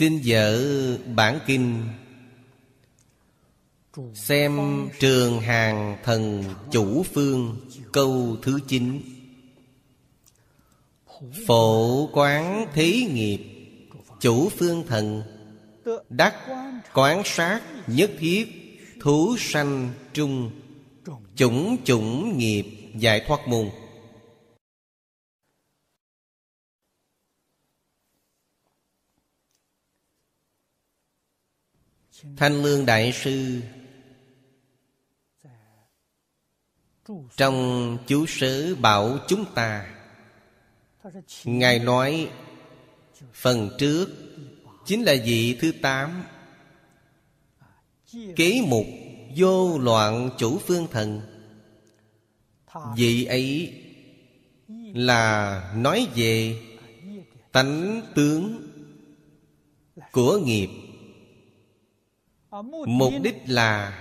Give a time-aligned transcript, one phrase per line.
[0.00, 0.58] Xin dở
[1.14, 1.88] bản kinh.
[4.14, 4.58] Xem
[5.00, 7.56] trường hàng thần chủ phương
[7.92, 9.00] câu thứ 9
[11.46, 13.40] Phổ quán thí nghiệp,
[14.20, 15.22] Chủ phương thần.
[16.08, 16.34] Đắc
[16.94, 18.48] quán sát nhất thiết,
[19.00, 20.50] Thú sanh trung.
[21.36, 23.70] Chủng chủng nghiệp, giải thoát môn.
[32.36, 33.60] Thanh Lương Đại Sư.
[37.36, 39.94] Trong chú sớ bảo chúng ta,
[41.44, 42.30] Ngài nói,
[43.32, 44.08] Phần trước
[44.90, 46.24] Chính là vị thứ tám.
[48.36, 48.86] Kế mục
[49.36, 51.20] Vô loạn chủ phương thần.
[52.96, 53.74] Vị ấy
[54.94, 56.62] Là nói về
[57.52, 58.68] Tánh tướng
[60.12, 60.68] Của nghiệp.
[62.86, 63.98] Mục đích là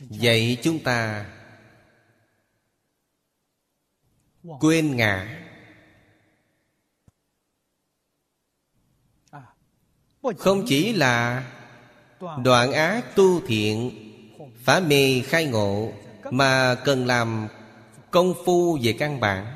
[0.00, 1.26] Dạy chúng ta
[4.60, 5.46] Quên ngã.
[10.38, 11.44] Không chỉ là
[12.44, 13.90] Đoạn ác tu thiện
[14.64, 15.92] Phá mê khai ngộ
[16.30, 17.48] Mà cần làm
[18.10, 19.46] công phu về căn bản.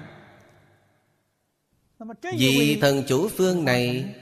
[2.38, 4.14] Vị thần chủ phương này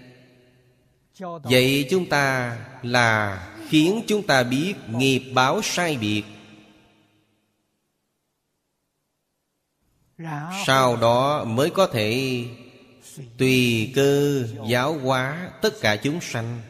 [1.42, 6.22] Vậy chúng ta là khiến chúng ta biết nghiệp báo sai biệt.
[10.66, 12.44] Sau đó mới có thể
[13.38, 16.60] Tùy cơ giáo hóa tất cả chúng sanh.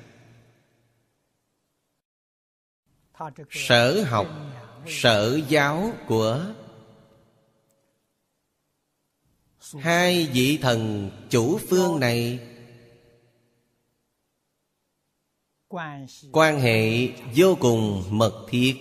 [3.51, 4.27] Sở học,
[4.87, 6.47] Sở giáo của
[9.81, 12.39] Hai vị thần chủ phương này
[16.33, 18.75] Quan hệ vô cùng mật thiết.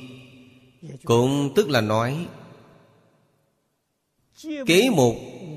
[1.03, 2.27] Cũng tức là nói
[4.65, 5.15] Kế mục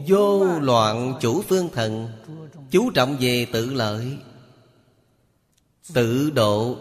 [0.09, 2.09] vô loạn chủ phương thần
[2.71, 4.19] Chú trọng về tự lợi
[5.95, 6.77] Tự độ.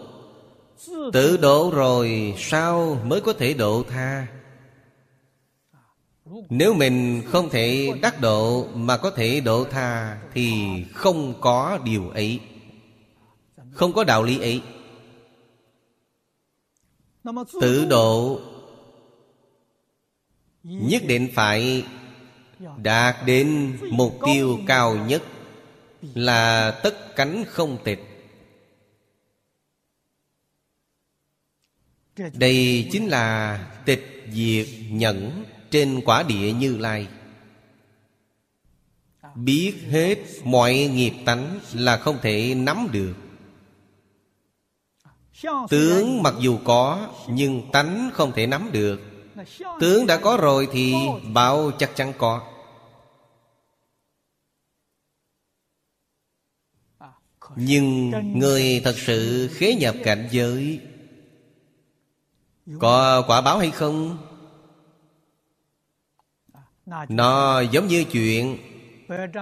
[1.12, 4.26] Tự độ rồi sao mới có thể độ tha?
[6.48, 10.52] Nếu mình không thể đắc độ Mà có thể độ tha Thì
[10.92, 12.40] không có điều ấy
[13.74, 14.62] không có đạo lý ấy.
[17.60, 18.40] Tự độ
[20.62, 21.84] Nhất định phải
[22.82, 25.22] Đạt đến mục tiêu cao nhất
[26.14, 28.00] Là tất cánh không tịch
[32.34, 37.08] Đây chính là tịch diệt nhẫn Trên quả địa như lai.
[39.34, 43.23] Biết hết mọi nghiệp tánh Là không thể nắm được.
[45.68, 49.00] Tướng mặc dù có, Nhưng tánh không thể nắm được
[49.80, 50.94] Tướng đã có rồi thì
[51.34, 52.42] bảo chắc chắn có
[57.56, 60.80] Nhưng người thật sự khế nhập cảnh giới,
[62.80, 64.18] Có quả báo hay không?
[67.08, 68.58] Nó giống như chuyện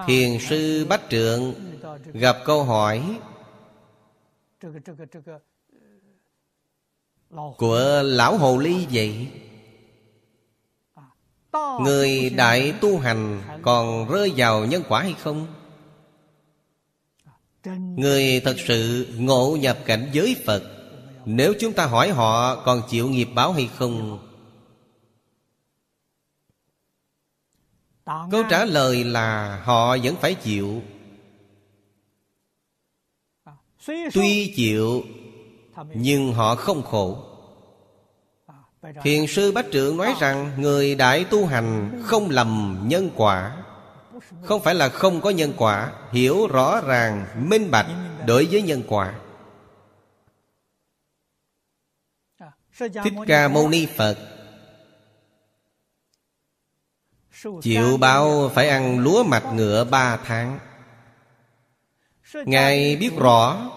[0.06, 1.54] Thiền sư Bách Trượng
[2.12, 3.18] Gặp câu hỏi
[7.32, 9.28] của Lão Hồ Ly vậy?
[11.80, 15.46] Người đại tu hành Còn rơi vào nhân quả hay không?
[17.96, 20.62] Người thật sự ngộ nhập cảnh giới Phật,
[21.24, 24.28] Nếu chúng ta hỏi họ còn chịu nghiệp báo hay không?
[28.04, 30.82] Câu trả lời là họ vẫn phải chịu.
[34.14, 35.02] Tuy chịu
[35.94, 37.18] nhưng họ không khổ.
[39.02, 43.56] Thiền sư Bách Trượng nói rằng Người đại tu hành không lầm nhân quả.
[44.42, 47.86] Không phải là không có nhân quả Hiểu rõ ràng, minh bạch
[48.26, 49.14] Đối với nhân quả.
[52.78, 54.16] Thích Ca Mâu Ni Phật
[57.62, 60.58] Chịu báo phải ăn lúa mạch ngựa ba tháng.
[62.34, 63.70] Ngài biết rõ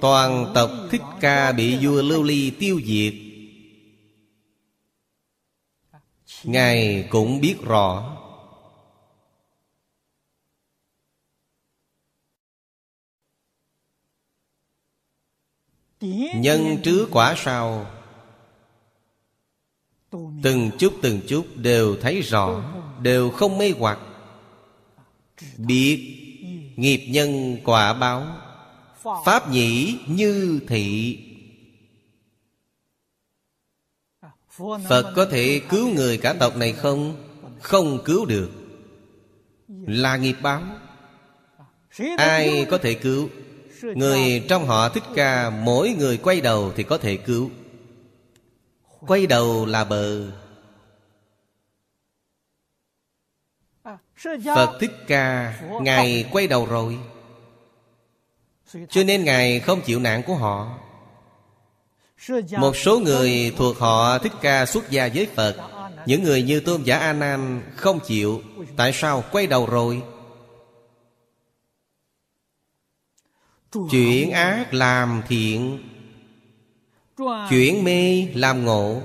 [0.00, 3.14] Toàn tộc Thích Ca bị vua Lưu Ly tiêu diệt.
[6.44, 8.14] Ngài cũng biết rõ.
[16.34, 17.86] Nhân trước quả sau
[20.42, 22.62] Từng chút từng chút đều thấy rõ,
[23.02, 23.98] Đều không mê hoặc.
[25.56, 26.14] Biết
[26.76, 28.47] Nghiệp nhân quả báo.
[29.02, 31.18] Pháp nhĩ như thị.
[34.88, 37.24] Phật có thể cứu người cả tộc này không?
[37.60, 38.50] Không cứu được.
[39.68, 40.62] Là nghiệp báo.
[42.16, 43.28] Ai có thể cứu?
[43.82, 47.50] Người trong họ thích ca Mỗi người quay đầu thì có thể cứu.
[49.00, 50.30] Quay đầu là bờ.
[54.44, 56.98] Phật Thích Ca Ngài quay đầu rồi
[58.90, 60.78] cho nên Ngài không chịu nạn của họ.
[62.58, 65.56] Một số người thuộc họ Thích Ca xuất gia với Phật.
[66.06, 68.42] Những người như Tôn giả A Nan không chịu.
[68.76, 69.24] Tại sao?
[69.32, 70.02] Quay đầu rồi.
[73.90, 75.88] Chuyển ác làm thiện.
[77.50, 79.02] Chuyển mê làm ngộ.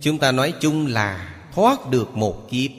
[0.00, 2.70] Chúng ta nói chung là thoát được một kiếp.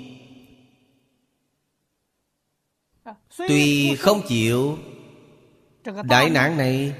[3.48, 4.78] Tuy không chịu
[6.04, 6.94] Đại nạn này,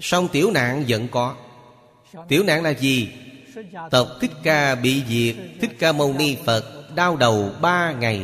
[0.00, 1.36] song tiểu nạn vẫn có.
[2.28, 3.08] Tiểu nạn là gì?
[3.90, 8.22] Tộc Thích Ca bị diệt, Thích Ca Mâu Ni Phật Đau đầu ba ngày.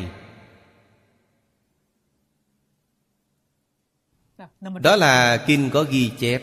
[4.60, 6.42] Đó là kinh có ghi chép.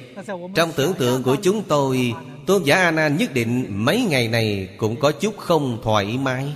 [0.56, 2.14] Trong tưởng tượng của chúng tôi,
[2.46, 6.54] Tôn giả A Nan nhất định mấy ngày này Cũng có chút không thoải mái.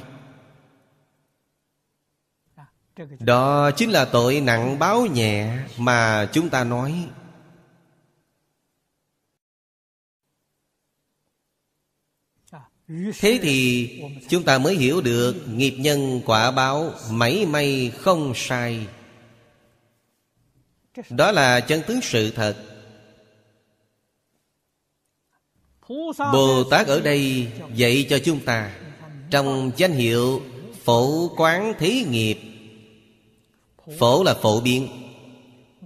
[3.20, 7.08] Đó chính là tội nặng báo nhẹ Mà chúng ta nói.
[13.20, 13.90] Thế thì
[14.30, 18.88] chúng ta mới hiểu được Nghiệp nhân quả báo Mấy may không sai.
[21.10, 22.56] Đó là chân tướng sự thật.
[26.34, 28.76] Bồ Tát ở đây dạy cho chúng ta
[29.30, 30.42] Trong danh hiệu
[30.84, 32.53] Phổ quán thí nghiệp
[34.00, 34.88] Phổ là phổ biến.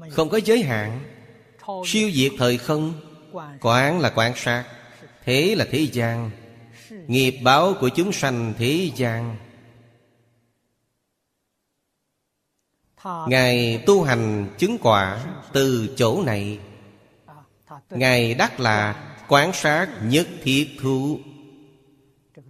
[0.10, 1.00] Không có giới hạn.
[1.86, 2.94] Siêu diệt thời không.
[3.62, 4.66] Quán là quan sát.
[5.24, 6.32] Thế là thế gian.
[7.08, 9.36] Nghiệp báo của chúng sanh thế gian.
[13.28, 16.60] Ngài tu hành chứng quả từ chỗ này.
[17.90, 21.20] Ngài đắc là quán sát nhất thiết thú.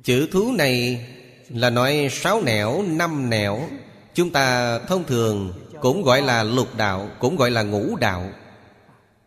[0.03, 1.07] Chữ thú này
[1.49, 3.69] là nói sáu nẻo, năm nẻo.
[4.17, 8.31] Chúng ta thông thường cũng gọi là lục đạo, Cũng gọi là ngũ đạo.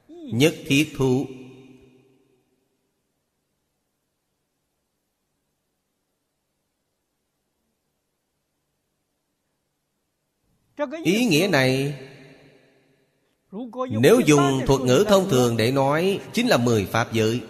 [0.09, 1.27] Nhất thiết thú.
[11.05, 12.01] Ý nghĩa này,
[13.91, 17.41] Nếu dùng thuật ngữ thông thường để nói, Chính là mười Pháp giới.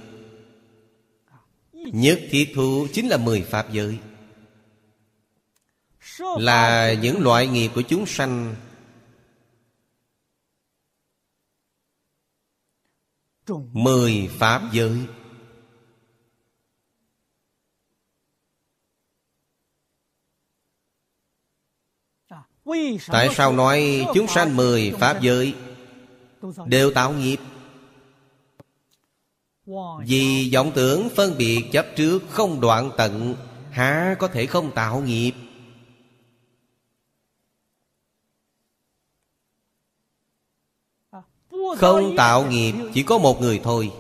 [1.72, 3.98] Nhất thiết thú chính là mười Pháp giới.
[6.38, 8.54] Là những loại nghiệp của chúng sanh.
[13.72, 15.06] Mười Pháp giới.
[23.06, 25.54] Tại sao nói chúng sanh mười Pháp giới?
[26.66, 27.36] Đều tạo nghiệp.
[30.06, 33.34] Vì vọng tưởng phân biệt chấp trước không đoạn tận,
[33.70, 35.32] Há có thể không tạo nghiệp?
[41.76, 43.92] Không tạo nghiệp, chỉ có một người thôi.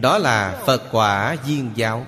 [0.00, 2.06] Đó là Phật quả viên giáo.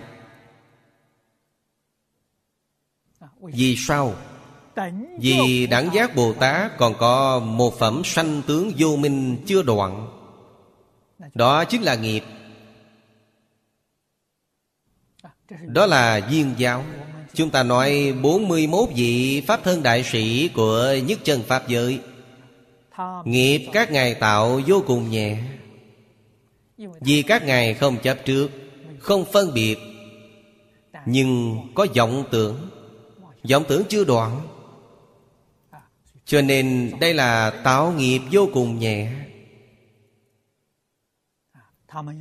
[3.40, 4.14] Vì sao?
[5.19, 10.09] Vì đẳng giác Bồ Tát còn có một phẩm sanh tướng vô minh chưa đoạn.
[11.35, 12.25] Đó chính là nghiệp.
[15.61, 16.85] Đó là duyên giáo.
[17.35, 22.00] Chúng ta nói 41 vị Pháp thân đại sĩ của nhất chân Pháp giới.
[23.25, 25.38] Nghiệp các ngài tạo vô cùng nhẹ.
[27.00, 28.50] Vì các ngài không chấp trước,
[28.99, 29.79] Không phân biệt,
[31.07, 32.71] Nhưng có vọng tưởng.
[33.50, 34.41] Vọng tưởng chưa đoạn.
[36.25, 39.12] Cho nên đây là tạo nghiệp vô cùng nhẹ.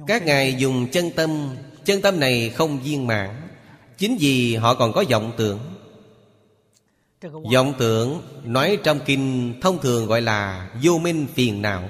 [0.07, 1.55] Các ngài dùng chân tâm.
[1.85, 3.47] Chân tâm này không viên mãn.
[3.97, 5.74] Chính vì họ còn có vọng tưởng.
[7.31, 11.89] Vọng tưởng nói trong kinh thông thường gọi là vô minh phiền não.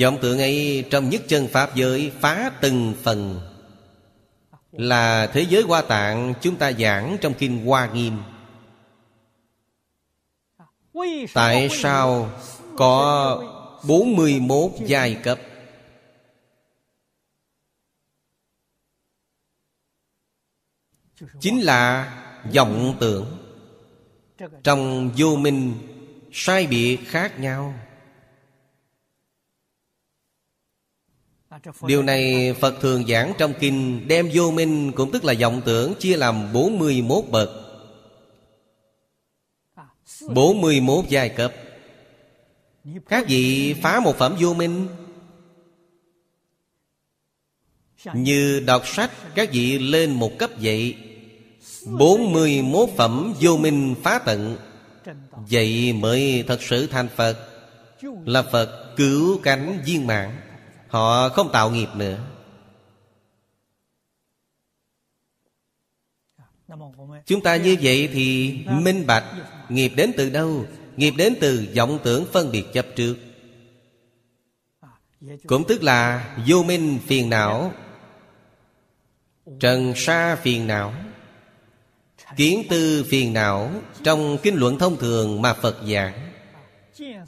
[0.00, 3.40] Vọng tưởng ấy trong nhất chân Pháp giới phá từng phần.
[4.72, 8.18] Là thế giới hoa tạng chúng ta giảng trong kinh hoa nghiêm.
[11.34, 12.30] Tại sao
[12.76, 13.42] có
[13.88, 15.38] 41 giai cấp?
[21.40, 22.12] Chính là
[22.54, 23.26] vọng tưởng.
[24.64, 25.74] Trong vô minh,
[26.32, 27.74] sai biệt khác nhau.
[31.86, 35.94] Điều này Phật thường giảng trong kinh Đem vô minh cũng tức là vọng tưởng
[35.98, 37.50] Chia làm 41 bậc.
[40.30, 41.52] 41 giai cấp.
[43.08, 44.88] Các vị phá một phẩm vô minh.
[48.14, 50.96] Như đọc sách, Các vị lên một cấp vậy.
[51.86, 54.56] 41 phẩm vô minh phá tận.
[55.50, 57.36] Vậy mới thật sự thành Phật.
[58.24, 60.36] Là Phật cứu cánh viên mạng
[60.88, 62.18] Họ không tạo nghiệp nữa.
[67.26, 69.24] Chúng ta như vậy thì minh bạch
[69.68, 70.64] Nghiệp đến từ đâu?
[70.96, 73.16] Nghiệp đến từ vọng tưởng phân biệt chấp trước.
[75.46, 77.72] Cũng tức là vô minh phiền não,
[79.60, 80.92] Trần sa phiền não.
[82.36, 83.70] Kiến tư phiền não
[84.02, 86.32] Trong kinh luận thông thường mà Phật giảng.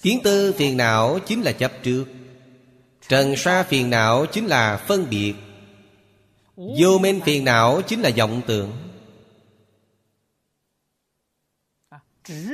[0.02, 2.04] Kiến tư phiền não chính là chấp trước.
[3.08, 5.34] Trần sa phiền não chính là phân biệt.
[6.56, 8.72] Vô minh phiền não chính là vọng tưởng.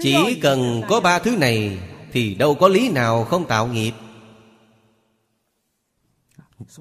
[0.02, 1.78] Chỉ cần có ba thứ này
[2.14, 3.92] Thì đâu có lý nào không tạo nghiệp.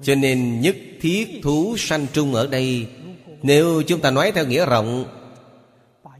[0.02, 2.86] Cho nên nhất thiết thú sanh trung ở đây.
[3.42, 5.04] Nếu chúng ta nói theo nghĩa rộng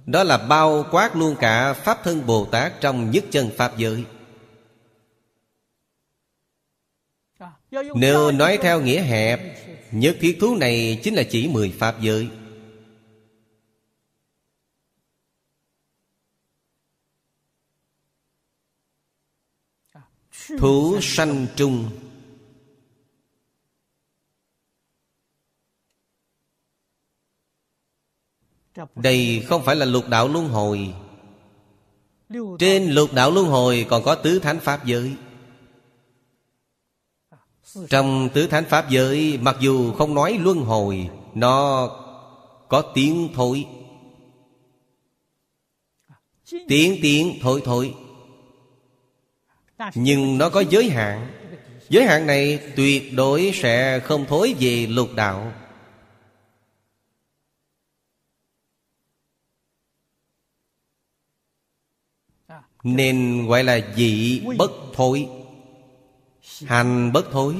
[0.06, 4.04] đó là bao quát luôn cả Pháp thân Bồ Tát trong nhất chân Pháp giới.
[7.94, 9.40] Nếu nói theo nghĩa hẹp,
[9.94, 12.28] Nhất thiết thú này chính là chỉ mười Pháp giới.
[20.58, 21.90] Thú sanh trung.
[28.96, 30.94] Đây không phải là lục đạo luân hồi.
[32.58, 35.12] Trên lục đạo luân hồi còn có tứ thánh pháp giới.
[37.88, 41.88] Trong tứ thánh pháp giới, Mặc dù không nói luân hồi, Nó
[42.68, 43.66] có tiếng thôi
[46.68, 47.94] Tiếng tiếng thôi thôi
[49.94, 51.30] Nhưng nó có giới hạn.
[51.88, 55.52] Giới hạn này tuyệt đối sẽ không thối về lục đạo.
[62.82, 65.28] Nên gọi là dị bất thối.
[66.66, 67.54] Hành bất thối.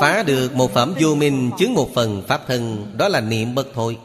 [0.00, 3.66] Phá được một phẩm vô minh Chứng một phần Pháp thân, Đó là niệm bất
[3.74, 3.98] thối.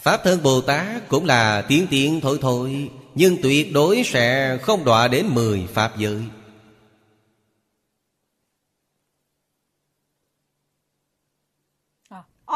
[0.00, 4.84] Pháp thân Bồ Tát cũng là tiến tiến thổi thổi Nhưng tuyệt đối sẽ không
[4.84, 6.22] đọa đến mười Pháp giới.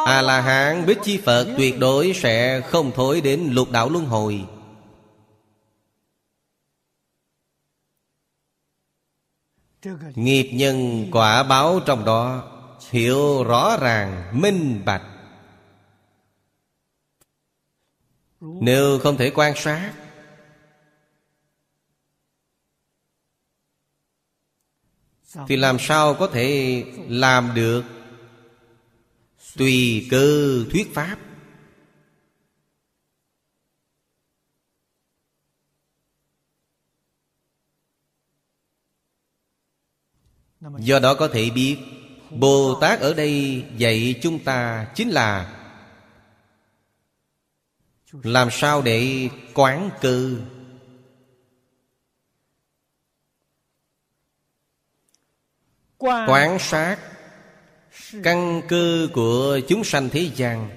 [0.04, 4.44] A-la-hán Bích Chi Phật tuyệt đối sẽ không thối đến lục đạo luân hồi.
[10.14, 12.46] Nghiệp nhân quả báo trong đó,
[12.90, 15.02] Hiểu rõ ràng, minh bạch.
[18.40, 19.92] Nếu không thể quan sát,
[25.48, 27.84] Thì làm sao có thể làm được
[29.60, 31.16] Tùy cơ thuyết pháp.
[40.60, 41.76] Do đó có thể biết
[42.30, 45.56] Bồ Tát ở đây dạy chúng ta chính là
[48.12, 50.36] Làm sao để quán cơ.
[55.98, 56.98] Quán sát
[58.22, 60.70] Căn cơ của chúng sanh thế gian.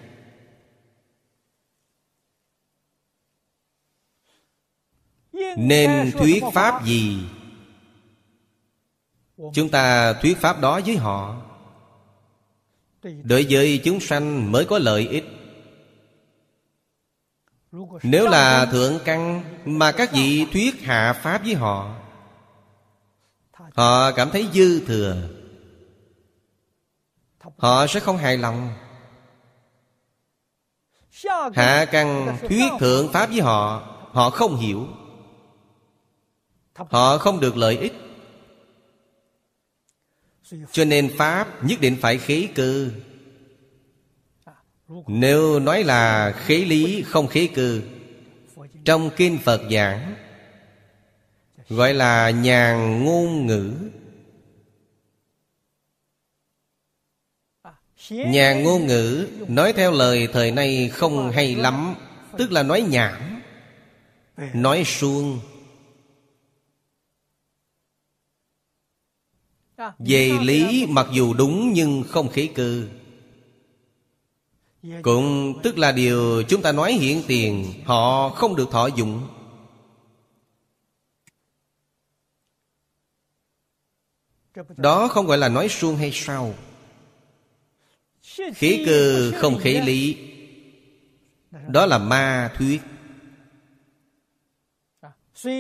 [5.58, 7.20] Nên thuyết pháp gì?
[9.54, 11.42] Chúng ta thuyết pháp đó với họ.
[13.04, 15.26] Đối với chúng sanh mới có lợi ích.
[18.04, 21.96] Nếu là thượng căn Mà các vị thuyết hạ pháp với họ
[23.74, 25.30] Họ cảm thấy dư thừa
[27.58, 28.74] Họ sẽ không hài lòng.
[31.54, 34.88] Hạ căn thuyết thượng pháp với họ Họ không hiểu.
[36.76, 37.94] Họ không được lợi ích.
[40.72, 42.88] Cho nên Pháp nhất định phải khế cơ.
[45.08, 47.80] Nếu nói là khế lý, không khế cơ.
[48.86, 50.16] Trong Kinh Phật giảng,
[51.70, 53.74] Gọi là nhàn ngôn ngữ.
[58.10, 61.96] Nhà ngôn ngữ Nói theo lời thời nay không hay lắm,
[62.38, 63.42] Tức là nói nhảm.
[64.54, 65.40] Nói suông.
[70.00, 72.88] Về lý mặc dù đúng nhưng không khế cư
[75.02, 79.28] Cũng tức là điều chúng ta nói hiện tiền, Họ không được thọ dụng.
[84.78, 86.54] Đó không gọi là nói suông hay sao
[88.56, 90.18] khí cơ không khí lý.
[91.68, 92.82] Đó là ma thuyết.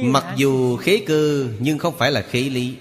[0.04, 2.78] Mặc dù khí cơ nhưng không phải là khí lý.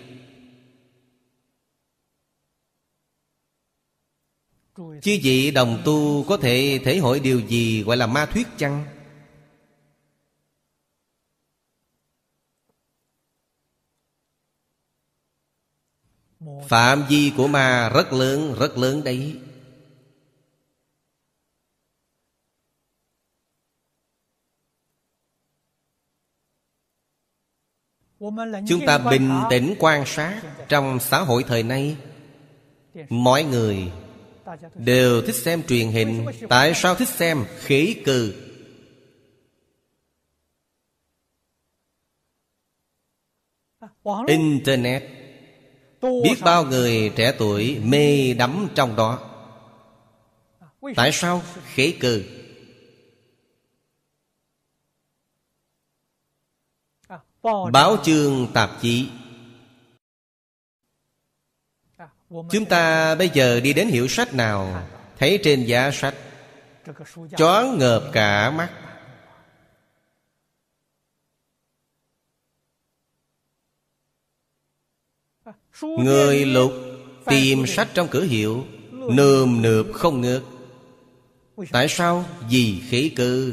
[4.77, 8.85] Chứ vị đồng tu có thể thể hội điều gì gọi là ma thuyết chăng?
[16.69, 19.41] Phạm vi của ma rất lớn, rất lớn đấy.
[28.69, 31.97] Chúng ta bình tĩnh quan sát Trong xã hội thời nay
[33.09, 33.93] Mọi người
[34.75, 38.35] Đều thích xem truyền hình Tại sao thích xem khỉ cừ?
[44.27, 45.03] Internet
[46.03, 49.19] Biết bao người trẻ tuổi mê đắm trong đó
[50.97, 51.43] Tại sao
[51.75, 52.42] khế cừ?
[57.73, 59.09] Báo chương tạp chí.
[62.29, 64.89] Chúng ta bây giờ đi đến hiệu sách nào?
[65.19, 66.15] Thấy trên giá sách.
[67.37, 68.71] Choáng ngợp cả mắt.
[75.83, 76.73] Người lục
[77.27, 80.43] tìm sách trong cửa hiệu Nườm nượp không ngớt
[81.73, 82.25] Tại sao?
[82.51, 83.51] Vì khế cơ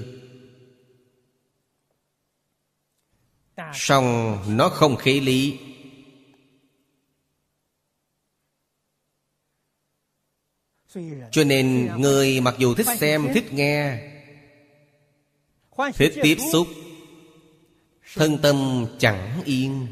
[3.73, 5.59] Xong nó không khế lý.
[11.31, 14.05] Cho nên người mặc dù thích xem, thích nghe
[15.95, 16.67] Thích tiếp xúc
[18.15, 19.87] Thân tâm chẳng yên.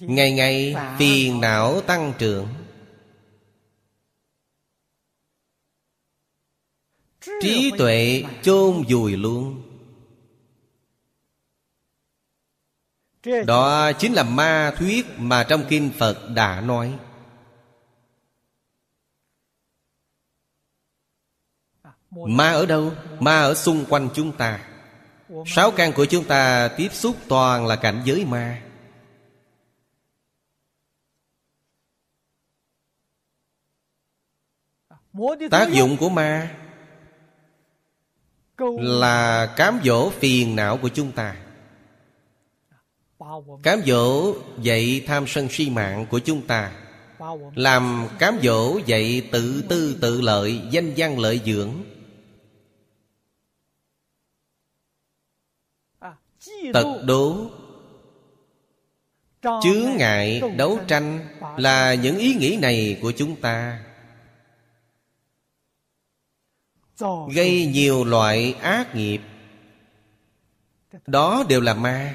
[0.00, 2.48] Ngày ngày phiền não tăng trưởng.
[7.40, 9.67] Trí tuệ chôn vùi luôn.
[13.22, 16.98] Đó chính là ma thuyết mà trong Kinh Phật đã nói.
[22.10, 22.92] Ma ở đâu?
[23.20, 24.60] Ma ở xung quanh chúng ta.
[25.46, 28.62] Sáu căn của chúng ta tiếp xúc toàn là cảnh giới ma.
[35.50, 36.54] Tác dụng của ma
[38.78, 41.36] Là cám dỗ phiền não của chúng ta
[43.62, 46.72] Cám dỗ dạy tham sân si mạng của chúng ta.
[47.54, 51.72] Làm cám dỗ dạy tự tư tự lợi Danh văn lợi dưỡng.
[56.72, 57.36] Tật đố.
[59.42, 63.84] Chướng ngại đấu tranh Là những ý nghĩ này của chúng ta.
[67.34, 69.20] Gây nhiều loại ác nghiệp.
[71.06, 72.14] Đó đều là ma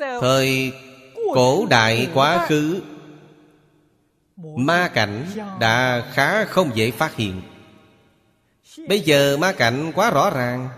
[0.00, 0.72] Thời
[1.34, 2.82] cổ đại quá khứ,
[4.36, 5.26] Ma cảnh
[5.60, 7.42] đã khá không dễ phát hiện.
[8.88, 10.68] Bây giờ ma cảnh quá rõ ràng,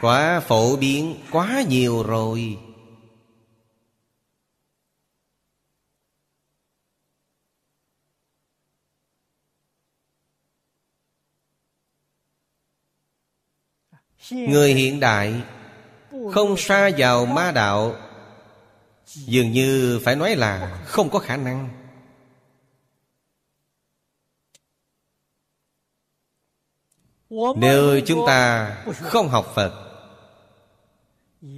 [0.00, 2.58] Quá phổ biến, quá nhiều rồi.
[14.30, 15.42] Người hiện đại
[16.32, 17.96] không xa vào ma đạo.
[19.06, 21.68] Dường như phải nói là không có khả năng.
[27.56, 29.72] Nếu chúng ta không học Phật,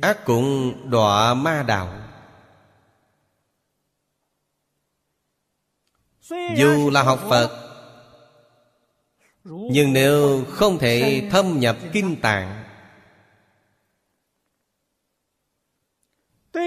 [0.02, 1.94] Ác cũng đọa ma đạo.
[6.56, 7.64] Dù là học Phật,
[9.44, 12.67] Nhưng nếu không thể thâm nhập kinh tạng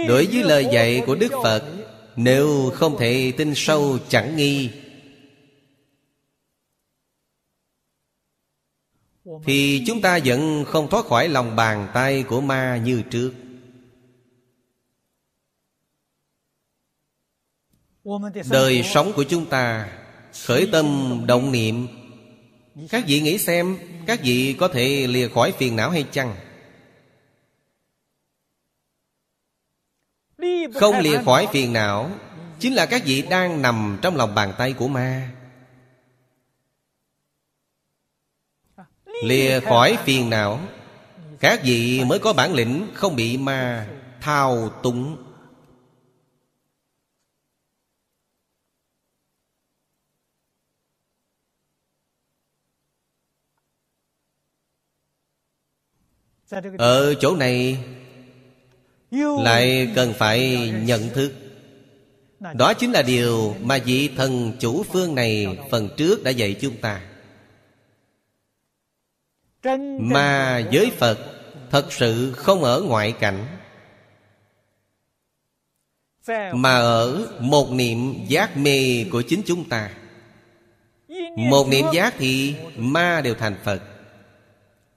[0.07, 1.63] Đối với lời dạy của Đức Phật,
[2.15, 4.69] Nếu không thể tin sâu chẳng nghi.
[9.45, 13.33] Thì chúng ta vẫn không thoát khỏi lòng bàn tay của ma như trước.
[18.51, 19.89] Đời sống của chúng ta,
[20.45, 21.87] Khởi tâm động niệm.
[22.89, 23.77] Các vị nghĩ xem,
[24.07, 26.35] Các vị có thể lìa khỏi phiền não hay chăng?
[30.75, 32.11] Không lìa khỏi phiền não.
[32.59, 35.31] Chính là các vị đang nằm trong lòng bàn tay của ma.
[39.23, 40.59] Lìa khỏi phiền não.
[41.39, 43.87] Các vị mới có bản lĩnh Không bị ma
[44.21, 45.17] thao túng.
[56.77, 57.83] Ở chỗ này
[59.43, 61.33] Lại cần phải nhận thức.
[62.53, 66.77] Đó chính là điều mà vị thần chủ phương này Phần trước đã dạy chúng
[66.77, 67.01] ta.
[69.99, 71.17] Mà với Phật
[71.71, 73.45] Thật sự không ở ngoại cảnh.
[76.53, 79.89] Mà ở một niệm giác mê của chính chúng ta.
[81.37, 83.81] Một niệm giác thì ma đều thành Phật.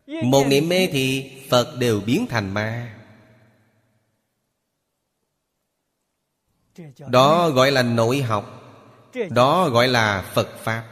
[0.06, 2.94] Một niệm mê thì Phật đều biến thành ma
[7.08, 8.60] Đó gọi là nội học.
[9.30, 10.84] Đó gọi là Phật Pháp.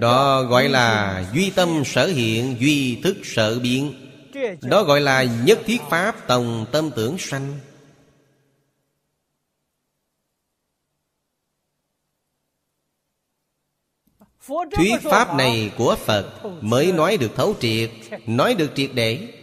[0.00, 3.94] Đó gọi là duy tâm sở hiện Duy thức sở biến.
[4.62, 7.58] Đó gọi là nhất thiết Pháp Tổng tâm tưởng sanh
[14.76, 17.90] Thuyết Pháp này của Phật Mới nói được thấu triệt
[18.26, 19.34] Nói được triệt để.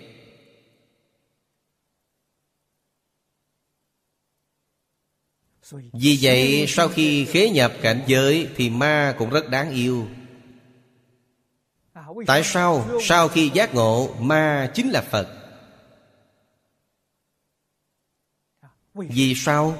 [5.93, 10.07] Vì vậy sau khi khế nhập cảnh giới Thì ma cũng rất đáng yêu.
[12.27, 12.85] Tại sao?
[13.01, 15.27] Sau khi giác ngộ Ma chính là Phật.
[18.93, 19.77] Vì sao?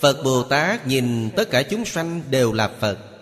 [0.00, 3.13] Phật Bồ Tát nhìn tất cả chúng sanh đều là Phật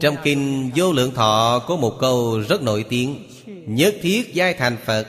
[0.00, 3.28] Trong kinh Vô Lượng Thọ có một câu rất nổi tiếng,
[3.66, 5.06] Nhất thiết giai thành Phật.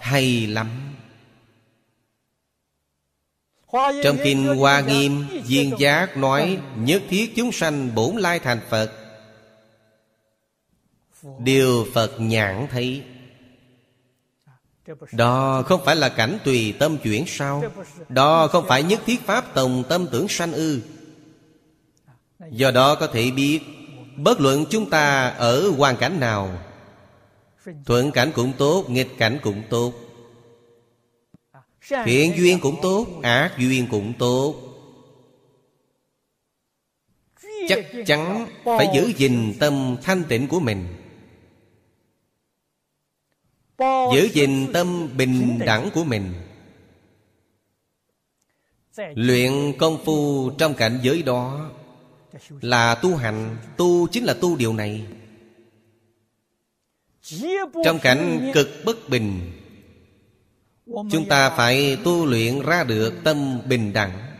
[0.00, 0.70] Hay lắm.
[3.72, 8.92] Trong kinh Hoa Nghiêm, Viên Giác nói, Nhất thiết chúng sanh bổn lai thành Phật.
[11.38, 13.02] Điều Phật nhãn thấy,
[15.12, 17.62] Đó không phải là cảnh tùy tâm chuyển sao?
[18.08, 20.80] Đó không phải nhất thiết Pháp tòng tâm tưởng sanh ư?
[22.50, 23.60] Do đó có thể biết
[24.16, 26.58] Bất luận chúng ta ở hoàn cảnh nào
[27.84, 29.92] Thuận cảnh cũng tốt, nghịch cảnh cũng tốt.
[32.04, 34.54] Thiện duyên cũng tốt, ác duyên cũng tốt.
[37.68, 40.86] Chắc chắn phải giữ gìn tâm thanh tịnh của mình.
[44.14, 46.34] Giữ gìn tâm bình đẳng của mình.
[48.96, 51.70] Luyện công phu trong cảnh giới đó
[52.60, 55.06] là tu hành, tu chính là tu điều này.
[57.84, 59.52] Trong cảnh cực bất bình,
[60.86, 64.32] chúng ta phải tu luyện ra được tâm bình đẳng.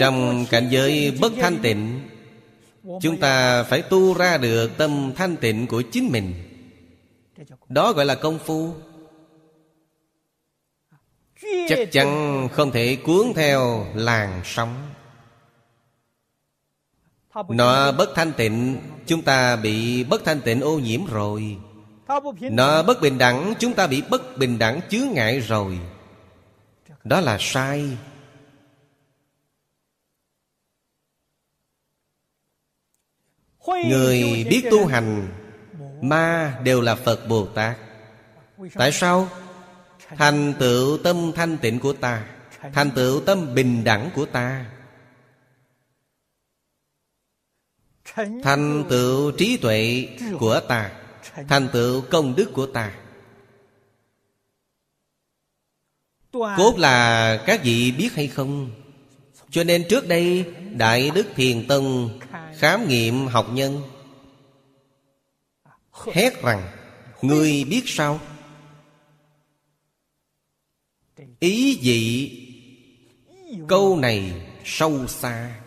[0.00, 2.08] Trong cảnh giới bất thanh tịnh,
[3.02, 6.34] chúng ta phải tu ra được tâm thanh tịnh của chính mình.
[7.68, 8.74] Đó gọi là công phu.
[11.68, 14.87] Chắc chắn không thể cuốn theo làn sóng
[17.48, 21.56] nó bất thanh tịnh Chúng ta bị bất thanh tịnh ô nhiễm rồi.
[22.40, 25.78] Nó bất bình đẳng Chúng ta bị bất bình đẳng chướng ngại rồi.
[27.04, 27.96] Đó là sai.
[33.66, 35.28] Người biết tu hành
[36.02, 37.76] Ma đều là Phật Bồ Tát.
[38.74, 39.28] Tại sao?
[40.16, 42.24] Thành tựu tâm thanh tịnh của ta
[42.72, 44.64] Thành tựu tâm bình đẳng của ta
[48.42, 50.92] thành tựu trí tuệ của ta.
[51.48, 52.94] Thành tựu công đức của ta.
[56.32, 58.70] Cốt là các vị biết hay không?
[59.50, 62.18] Cho nên trước đây đại đức thiền tông
[62.56, 63.82] khám nghiệm học nhân.
[66.12, 66.68] Hét rằng
[67.22, 68.20] người biết sao?
[71.40, 72.32] Ý vị
[73.68, 74.32] câu này
[74.64, 75.57] sâu xa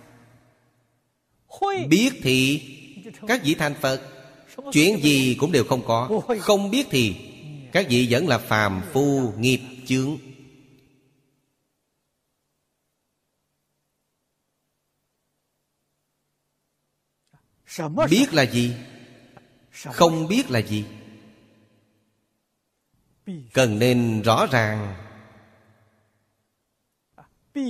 [1.89, 2.61] Biết thì
[3.27, 4.01] các vị thành Phật
[4.71, 6.21] Chuyện gì cũng đều không có.
[6.39, 7.15] Không biết thì
[7.71, 10.17] Các vị vẫn là phàm phu nghiệp chướng.
[18.09, 18.75] Biết là gì?
[19.71, 20.85] Không biết là gì?
[23.53, 24.95] Cần nên rõ ràng.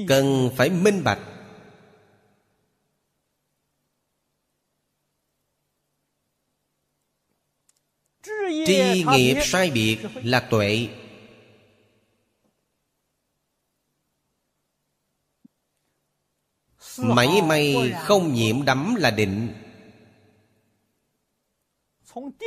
[0.08, 1.20] Cần phải minh bạch
[8.66, 10.88] Tri nghiệp sai biệt là tuệ.
[16.98, 19.54] Mảy may không nhiễm đắm là định.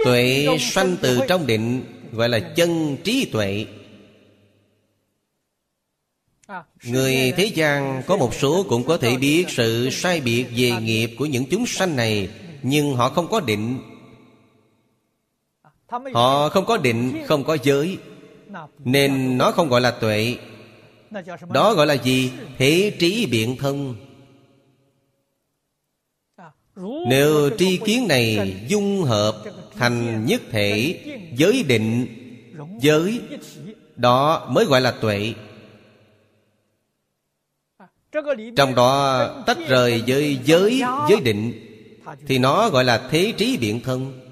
[0.05, 3.67] Tuệ sanh từ trong định Gọi là chân trí tuệ.
[6.85, 11.11] Người thế gian có một số cũng có thể biết sự sai biệt về nghiệp
[11.19, 12.29] của những chúng sanh này
[12.63, 13.79] Nhưng họ không có định
[16.15, 17.99] Họ không có định, không có giới
[18.85, 20.37] Nên nó không gọi là tuệ.
[21.53, 22.33] Đó gọi là gì?
[22.59, 23.95] Thế trí biện thông
[27.09, 29.43] Nếu tri kiến này dung hợp
[29.77, 31.01] thành nhất thể
[31.37, 32.07] Giới định
[32.81, 33.21] Giới
[33.97, 35.35] Đó mới gọi là tuệ.
[38.57, 41.53] Trong đó tách rời với giới giới định
[42.27, 44.24] Thì nó gọi là thế trí biện thông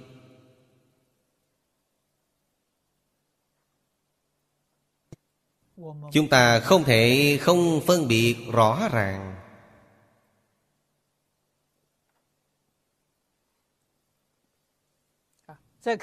[6.12, 9.36] Chúng ta không thể không phân biệt rõ ràng.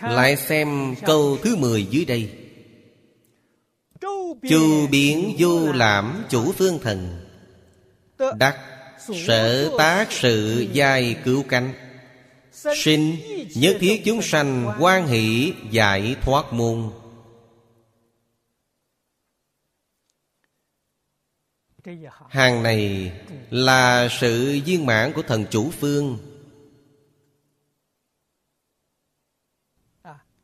[0.02, 2.32] Lại xem câu thứ 10 dưới đây.
[4.50, 7.26] Chu biến vô lãm chủ phương thần,
[8.38, 8.58] Đắc
[9.26, 11.74] sở tác sự giai cứu cánh.
[12.52, 13.16] Sinh
[13.56, 16.90] nhất thiết chúng sanh quan hỷ giải thoát môn.
[22.30, 23.12] Hàng này
[23.50, 26.18] là sự viên mãn của thần chủ phương.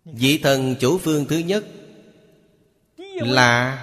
[0.05, 1.65] Vị thần chủ phương thứ nhất
[3.15, 3.81] Là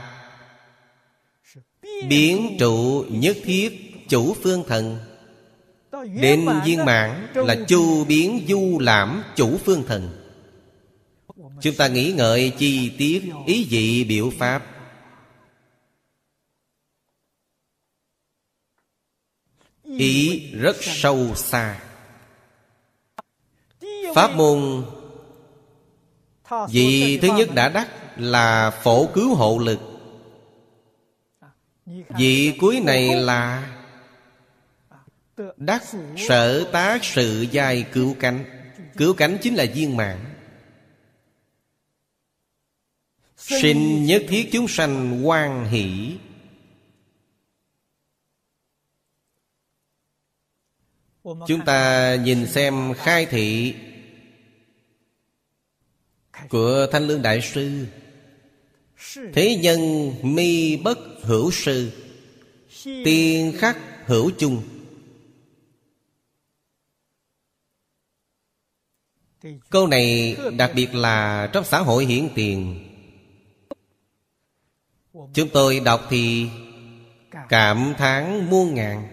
[2.08, 4.98] Biến trụ nhất thiết chủ phương thần.
[6.20, 10.10] Đến viên mãn là chu biến du lãm chủ phương thần.
[11.60, 14.71] Chúng ta nghĩ ngợi chi tiết ý vị biểu pháp.
[19.98, 21.80] Ý rất sâu xa.
[24.14, 24.84] Pháp môn
[26.70, 29.78] Vị thứ nhất đã đắc là phổ cứu hộ lực.
[32.08, 33.68] Vị cuối này là
[35.56, 35.82] Đắc
[36.28, 38.44] sở tác sự giai cứu cánh.
[38.96, 40.32] Cứu cánh chính là viên mạng
[43.36, 46.16] Sinh nhất thiết chúng sanh quan hỷ.
[51.24, 53.74] Chúng ta nhìn xem khai thị
[56.48, 57.86] Của Thanh Lương Đại Sư.
[59.32, 61.92] Thế nhân mi bất hữu sư
[62.84, 64.62] Tiên khắc hữu chung.
[69.70, 72.88] Câu này đặc biệt là trong xã hội hiện tiền.
[75.34, 76.48] Chúng tôi đọc thì
[77.48, 79.11] Cảm thán muôn ngàn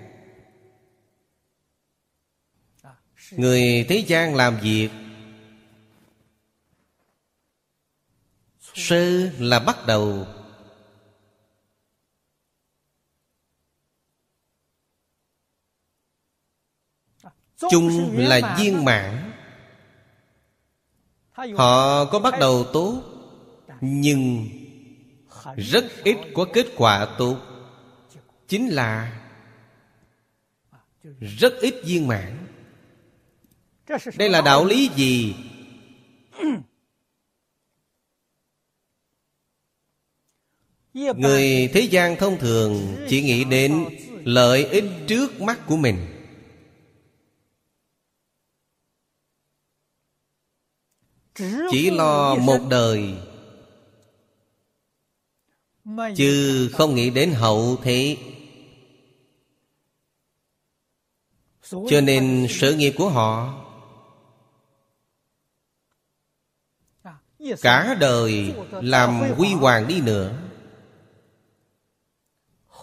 [3.31, 4.89] Người thế gian làm việc.
[8.73, 10.27] Sơ là bắt đầu.
[17.69, 19.31] Chung là viên mãn.
[21.35, 23.03] Họ có bắt đầu tốt,
[23.81, 24.49] Nhưng
[25.57, 27.37] Rất ít có kết quả tốt.
[28.47, 29.21] Chính là
[31.19, 32.48] Rất ít viên mãn
[34.17, 35.35] đây là đạo lý gì?
[40.93, 43.85] Người thế gian thông thường chỉ nghĩ đến
[44.23, 45.97] lợi ích trước mắt của mình.
[51.71, 53.13] Chỉ lo một đời,
[56.15, 58.17] chứ không nghĩ đến hậu thế.
[61.69, 63.65] Cho nên sự nghiệp của họ
[67.61, 70.33] Cả đời làm huy hoàng đi nữa.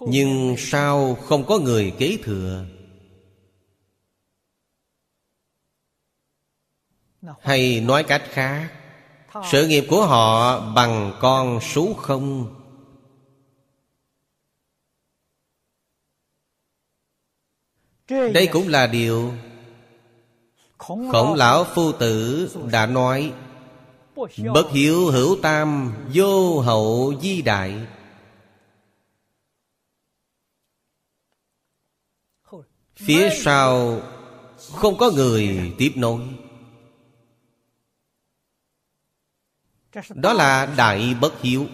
[0.00, 2.64] Nhưng sao không có người kế thừa?
[7.40, 8.72] Hay nói cách khác
[9.44, 12.54] Sự nghiệp của họ bằng con số không?
[18.08, 19.32] Đây cũng là điều
[20.78, 23.32] Khổng lão phu tử đã nói
[24.54, 27.86] Bất hiếu hữu tam, Vô hậu di đại.
[32.94, 34.02] Phía sau,
[34.72, 36.20] Không có người tiếp nối.
[40.14, 41.66] Đó là đại bất hiếu.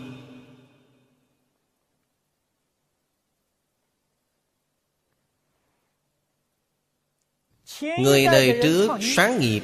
[7.80, 9.62] Người đời trước sáng nghiệp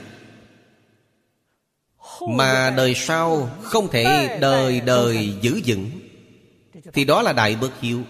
[2.29, 5.91] mà đời sau không thể đời đời giữ vững.
[6.93, 8.03] Thì đó là đại bất hiếu.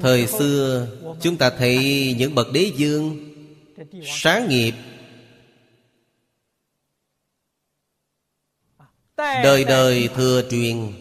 [0.00, 0.88] Thời xưa
[1.20, 3.28] chúng ta thấy những bậc đế dương
[4.06, 4.74] Sáng nghiệp.
[9.16, 10.92] Đời đời thừa truyền.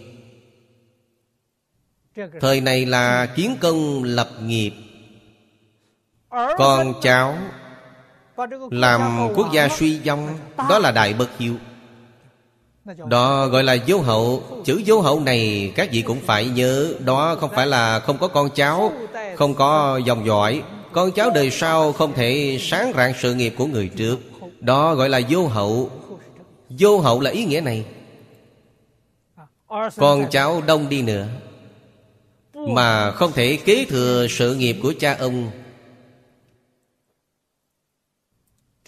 [2.42, 4.74] Thời này là kiến công lập nghiệp.
[6.30, 7.38] Con cháu
[8.72, 10.28] làm quốc gia suy vong,
[10.70, 11.56] Đó là đại bất hiếu.
[13.10, 14.44] Đó gọi là vô hậu.
[14.66, 16.94] Chữ vô hậu này các vị cũng phải nhớ.
[17.06, 18.94] Đó không phải là không có con cháu,
[19.36, 20.64] Không có dòng dõi.
[20.92, 24.20] Con cháu đời sau không thể sáng rạng sự nghiệp của người trước.
[24.60, 25.90] Đó gọi là vô hậu.
[26.70, 27.86] Vô hậu là ý nghĩa này.
[29.98, 31.28] Con cháu đông đi nữa,
[32.54, 35.52] mà không thể kế thừa sự nghiệp của cha ông.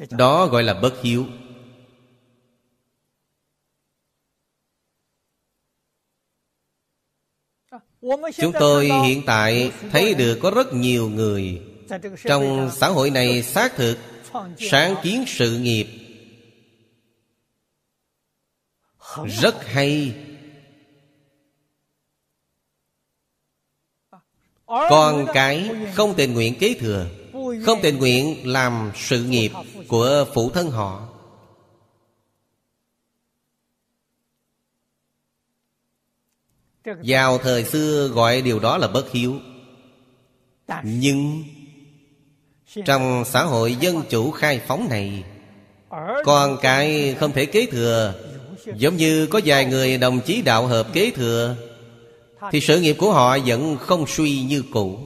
[0.10, 1.26] Đó gọi là bất hiếu.
[8.38, 11.62] Chúng tôi hiện tại thấy được có rất nhiều người
[12.24, 13.98] trong xã hội này xác thực
[14.58, 15.88] sáng kiến sự nghiệp.
[19.28, 20.16] Rất hay.
[24.66, 27.08] Con cái không tình nguyện kế thừa
[27.62, 29.52] Không tình nguyện làm sự nghiệp
[29.88, 31.08] của phụ thân họ.
[36.86, 39.40] Vào thời xưa gọi điều đó là bất hiếu.
[40.84, 41.44] Nhưng
[42.86, 45.24] Trong xã hội dân chủ khai phóng này
[46.26, 48.14] Con cái không thể kế thừa.
[48.76, 51.56] Giống như có vài người đồng chí đạo hợp kế thừa
[52.52, 55.00] thì sự nghiệp của họ vẫn không suy như cũ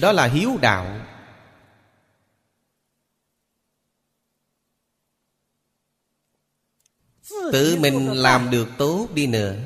[0.00, 1.00] Đó là hiếu đạo.
[7.52, 9.56] Tự mình làm được tốt đi nữa,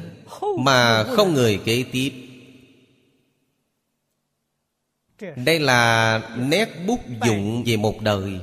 [0.58, 2.12] Mà không người kế tiếp.
[5.36, 8.40] Đây là nét bút dụng về một đời.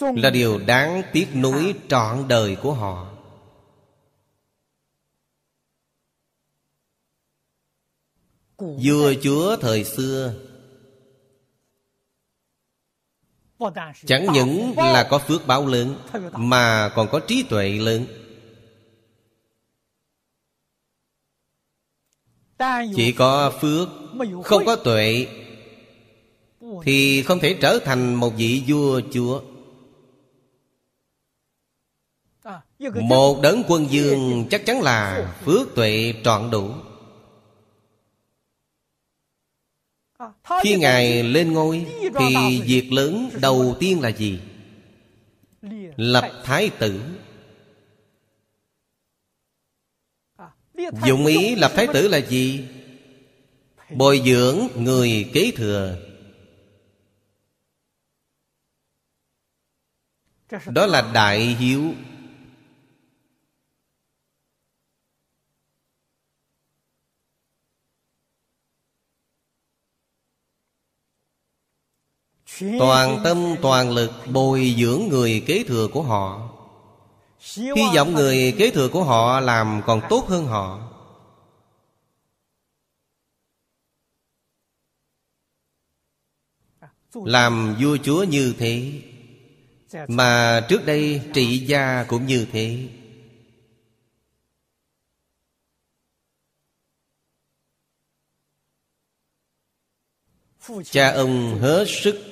[0.00, 3.09] Là điều đáng tiếc nuối trọn đời của họ.
[8.60, 10.34] Vua chúa thời xưa.
[14.06, 15.94] Chẳng những là có phước báo lớn,
[16.32, 18.06] mà còn có trí tuệ lớn.
[22.96, 23.88] Chỉ có phước,
[24.44, 25.26] không có tuệ,
[26.82, 29.42] thì không thể trở thành một vị vua chúa.
[32.94, 36.70] Một đấng quân dương chắc chắn là phước tuệ trọn đủ.
[40.62, 41.86] Khi Ngài lên ngôi
[42.18, 44.40] Thì việc lớn đầu tiên là gì?
[45.96, 47.00] Lập Thái tử
[51.06, 52.64] Dụng ý lập Thái tử là gì?
[53.90, 55.96] Bồi dưỡng người kế thừa
[60.66, 61.94] Đó là đại hiếu
[72.60, 76.50] Toàn tâm toàn lực bồi dưỡng người kế thừa của họ.
[77.56, 80.86] Hy vọng người kế thừa của họ làm còn tốt hơn họ.
[87.14, 89.02] Làm vua chúa như thế
[90.08, 92.88] Mà trước đây trị gia cũng như thế.
[100.84, 102.29] Cha ông hết sức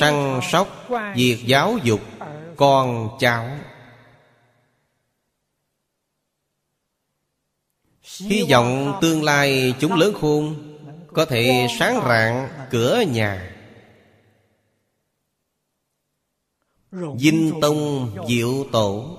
[0.00, 2.00] săn sóc việc giáo dục
[2.56, 3.50] con cháu.
[8.02, 10.56] Hy vọng tương lai chúng lớn khôn
[11.12, 13.56] Có thể sáng rạng cửa nhà.
[17.18, 19.16] Dinh Tông Diệu Tổ.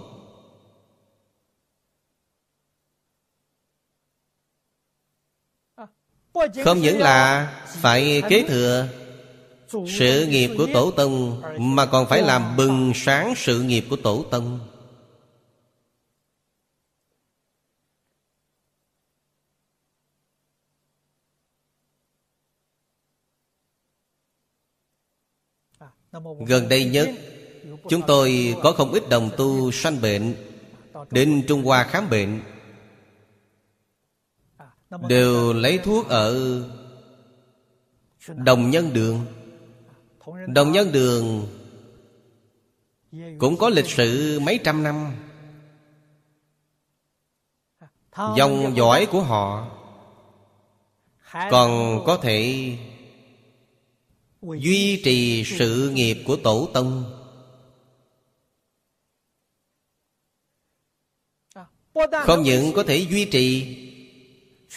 [6.64, 8.88] Không những là phải kế thừa
[9.72, 11.42] sự nghiệp của Tổ Tông,
[11.76, 14.60] Mà còn phải làm bừng sáng sự nghiệp của Tổ Tông.
[26.48, 27.10] Gần đây nhất,
[27.90, 30.36] Chúng tôi có không ít đồng tu sanh bệnh,
[31.12, 32.42] Đến Trung Hoa khám bệnh.
[35.10, 36.62] Đều lấy thuốc ở
[38.28, 39.26] Đồng Nhân Đường.
[40.48, 41.48] Đồng Nhân Đường
[43.40, 45.16] Cũng có lịch sử mấy trăm năm.
[48.38, 49.68] Dòng dõi của họ
[51.34, 52.70] Còn có thể
[54.42, 57.18] Duy trì sự nghiệp của Tổ Tông.
[62.12, 63.78] Không những có thể duy trì,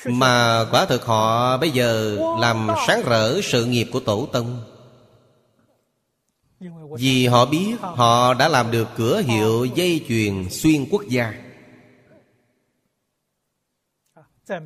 [0.06, 4.73] Mà quả thực họ bây giờ Làm sáng rỡ sự nghiệp của Tổ Tông.
[6.98, 11.34] Vì họ biết Họ đã làm được cửa hiệu dây chuyền xuyên quốc gia.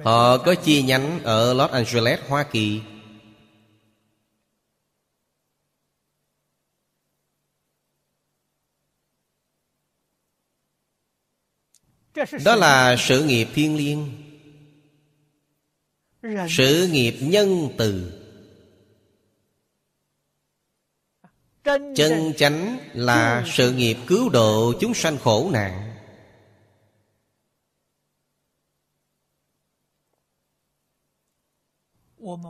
[0.04, 2.80] Họ có chi nhánh ở Los Angeles, Hoa Kỳ.
[12.44, 14.08] Đó là sự nghiệp thiên liêng
[16.48, 18.17] Sự nghiệp nhân từ.
[21.96, 25.94] Chân chánh là sự nghiệp cứu độ chúng sanh khổ nạn.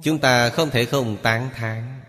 [0.02, 2.00] Chúng ta không thể không tán thán.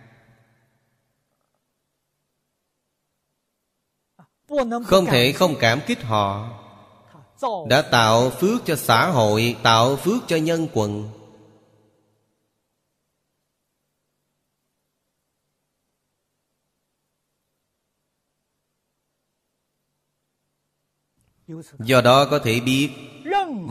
[4.85, 6.59] Không thể không cảm kích họ.
[7.69, 11.18] Đã tạo phước cho xã hội, tạo phước cho nhân quần.
[21.79, 22.89] Do đó có thể biết,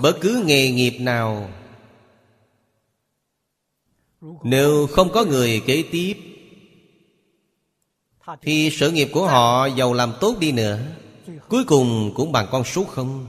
[0.02, 1.50] bất cứ nghề nghiệp nào,
[4.42, 6.14] nếu không có người kế tiếp,
[8.40, 10.80] thì sự nghiệp của họ giàu làm tốt đi nữa,
[11.48, 13.26] cuối cùng cũng bằng con số không.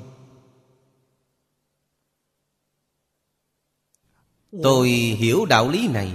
[4.63, 6.11] Tôi hiểu đạo lý này.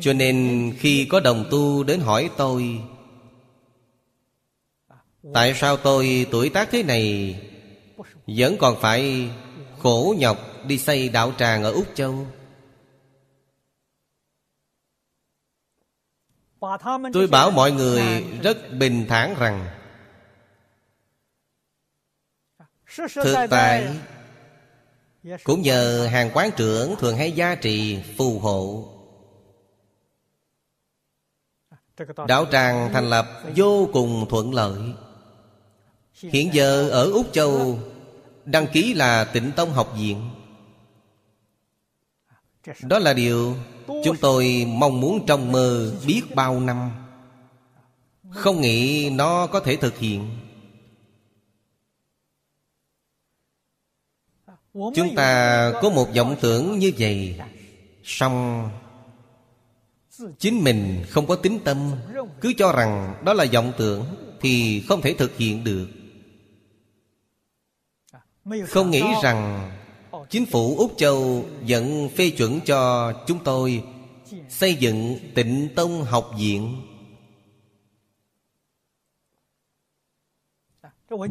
[0.00, 2.80] Cho nên khi có đồng tu đến hỏi tôi
[5.34, 7.36] tại sao tôi tuổi tác thế này
[8.26, 9.30] vẫn còn phải
[9.78, 12.26] khổ nhọc đi xây đạo tràng ở úc châu?
[17.12, 19.68] Tôi bảo mọi người rất bình thản rằng
[22.96, 23.98] thực tại
[25.44, 28.88] cũng nhờ hàng quán trưởng thường hay gia trì phù hộ.
[32.28, 33.26] Đạo tràng thành lập
[33.56, 34.80] vô cùng thuận lợi
[36.20, 37.78] Hiện giờ ở Úc Châu,
[38.44, 40.30] Đăng ký là tịnh tông học viện.
[42.82, 43.56] Đó là điều
[44.04, 46.90] chúng tôi mong muốn trong mơ biết bao năm.
[48.30, 50.30] Không nghĩ nó có thể thực hiện.
[54.74, 57.40] Chúng ta có một vọng tưởng như vậy.
[58.04, 58.70] Song
[60.38, 61.92] Chính mình không có tính tâm,
[62.40, 64.04] Cứ cho rằng đó là vọng tưởng
[64.40, 65.88] Thì không thể thực hiện được.
[68.68, 69.70] Không nghĩ rằng
[70.30, 73.84] Chính phủ Úc Châu vẫn phê chuẩn cho chúng tôi
[74.48, 76.82] Xây dựng tịnh tông học viện.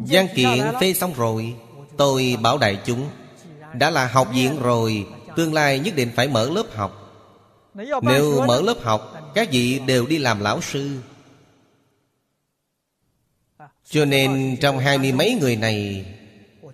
[0.06, 1.54] Giang kiện phê xong rồi
[1.96, 3.08] Tôi bảo đại chúng
[3.74, 5.06] đã là học viện rồi
[5.36, 7.04] Tương lai nhất định phải mở lớp học.
[8.02, 10.98] Nếu mở lớp học Các vị đều đi làm lão sư.
[13.84, 16.04] Cho nên trong hai mươi mấy người này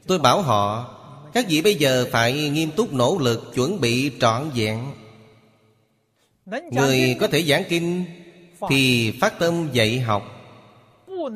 [0.06, 0.90] Tôi bảo họ,
[1.32, 4.80] Các vị bây giờ phải nghiêm túc nỗ lực Chuẩn bị trọn vẹn.
[6.72, 8.04] Người có thể giảng kinh
[8.70, 10.22] Thì phát tâm dạy học.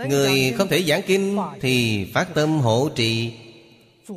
[0.08, 3.32] Người không thể giảng kinh Thì phát tâm hỗ trì.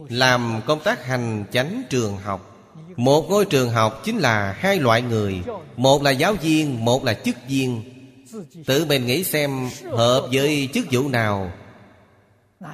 [0.09, 2.47] Làm công tác hành chánh trường học.
[2.95, 5.41] Một ngôi trường học chính là hai loại người.
[5.75, 7.81] Một là giáo viên, một là chức viên.
[8.65, 11.51] Tự mình nghĩ xem hợp với chức vụ nào.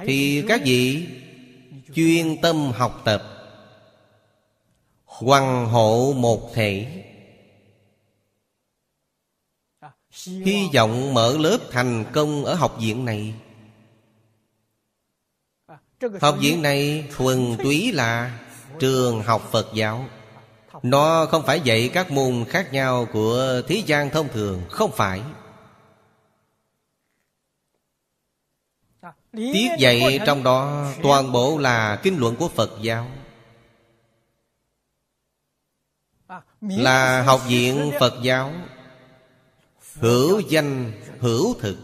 [0.06, 1.06] Thì các vị
[1.94, 3.22] chuyên tâm học tập.
[5.04, 7.04] Hoàng hộ một thể.
[10.26, 13.34] Hy vọng mở lớp thành công ở học viện này.
[16.20, 18.38] Học viện này thuần túy là
[18.80, 20.04] trường học Phật giáo.
[20.82, 25.22] Nó không phải dạy các môn khác nhau của thế gian thông thường, Không phải.
[29.38, 33.10] Tiết dạy trong đó toàn bộ là kinh luận của Phật giáo.
[36.60, 38.52] Là học viện Phật giáo.
[39.94, 41.78] Hữu danh hữu thực.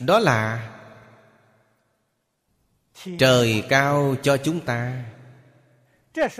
[0.00, 0.72] Đó là
[3.18, 5.04] Trời cao cho chúng ta.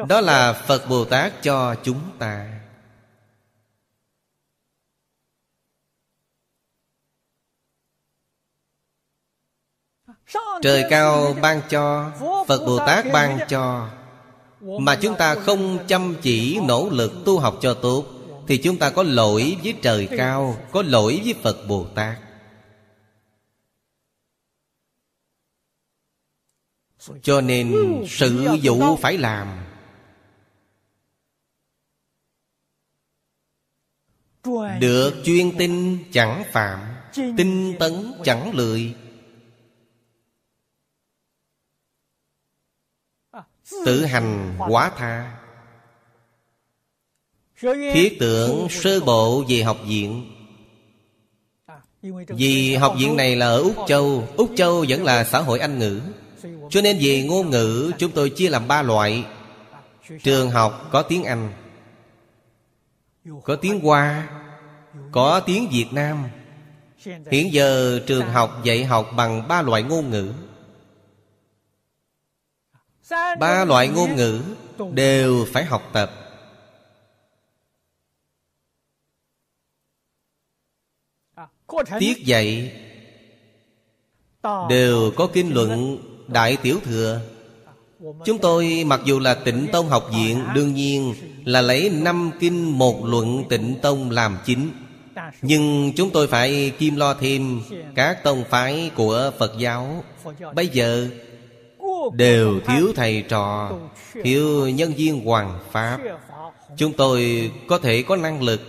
[0.09, 2.56] Đó là Phật Bồ Tát cho chúng ta
[10.63, 12.13] Trời cao ban cho
[12.49, 13.91] Phật Bồ Tát ban cho.
[14.61, 18.05] Mà chúng ta không chăm chỉ nỗ lực tu học cho tốt
[18.47, 22.19] Thì chúng ta có lỗi với trời cao Có lỗi với Phật Bồ Tát.
[27.23, 27.75] Cho nên
[28.09, 29.49] sự vụ phải làm.
[34.81, 36.81] Được chuyên tinh chẳng phạm
[37.37, 38.95] Tinh tấn chẳng lười
[43.71, 45.37] Tự hành quá tha.
[47.93, 50.33] Thiết tưởng sơ bộ về học viện.
[52.29, 55.79] Vì học viện này là ở Úc Châu Úc Châu vẫn là xã hội Anh
[55.79, 56.01] ngữ.
[56.71, 59.25] Cho nên về ngôn ngữ, chúng tôi chia làm ba loại.
[60.23, 61.53] Trường học có tiếng Anh,
[63.45, 64.29] Có tiếng Hoa,
[65.13, 66.25] Có tiếng Việt Nam.
[67.31, 70.33] Hiện giờ trường học dạy học bằng ba loại ngôn ngữ
[73.39, 74.43] ba loại ngôn ngữ
[74.93, 76.13] đều phải học tập.
[81.99, 82.73] Tiết dạy
[84.69, 85.99] đều có kinh luận
[86.29, 87.21] đại tiểu thừa.
[88.25, 92.79] Chúng tôi mặc dù là tịnh tông học viện, đương nhiên là lấy năm kinh
[92.79, 94.71] một luận tịnh tông làm chính.
[95.43, 97.63] Nhưng chúng tôi phải kim lo thêm
[97.95, 100.05] các tông phái của phật giáo.
[100.55, 101.09] Bây giờ
[102.13, 103.73] đều thiếu thầy trò,
[104.23, 106.01] thiếu nhân viên hoàng pháp.
[106.77, 108.61] Chúng tôi có thể có năng lực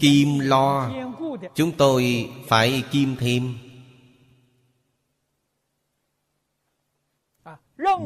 [0.00, 0.90] kim lo,
[1.54, 3.58] chúng tôi phải kim thêm.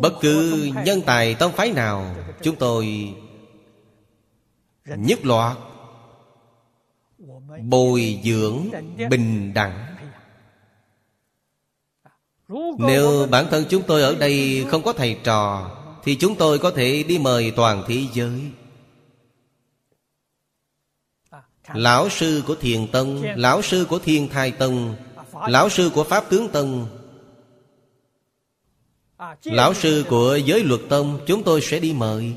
[0.00, 3.14] Bất cứ nhân tài tông phái nào, chúng tôi
[4.84, 5.56] nhất loạt,
[7.62, 8.70] bồi dưỡng
[9.10, 9.89] bình đẳng
[12.78, 15.70] nếu bản thân chúng tôi ở đây không có thầy trò
[16.04, 18.40] Thì chúng tôi có thể đi mời toàn thế giới.
[21.74, 24.96] Lão sư của Thiền Tông Lão sư của Thiên Thai Tông
[25.48, 26.86] Lão sư của Pháp Tướng Tông
[29.44, 32.32] Lão sư của Giới Luật Tông Chúng tôi sẽ đi mời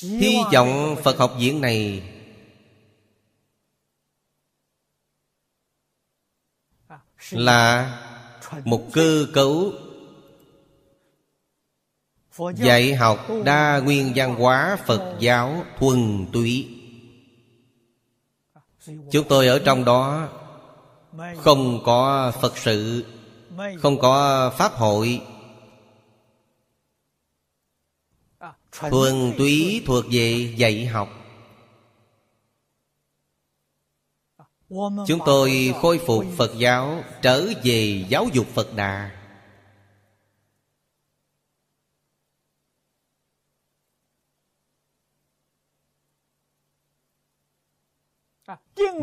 [0.00, 2.02] Hy vọng Phật học viện này
[7.30, 7.98] Là
[8.64, 9.72] một cơ cấu
[12.54, 16.68] Dạy học đa nguyên văn hóa Phật giáo thuần túy.
[19.10, 20.28] Chúng tôi ở trong đó
[21.36, 23.04] Không có Phật sự
[23.78, 25.20] Không có Pháp hội
[28.72, 31.08] thuần túy thuộc về dạy học.
[35.06, 39.12] Chúng tôi khôi phục phật giáo trở về giáo dục phật đà.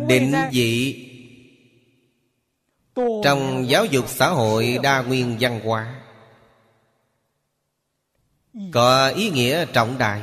[0.08, 1.10] Định vị
[2.96, 6.03] trong giáo dục xã hội đa nguyên văn hóa
[8.72, 10.22] có ý nghĩa trọng đại.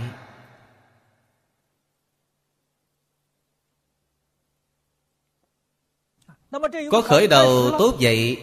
[6.91, 8.43] Có khởi đầu tốt vậy,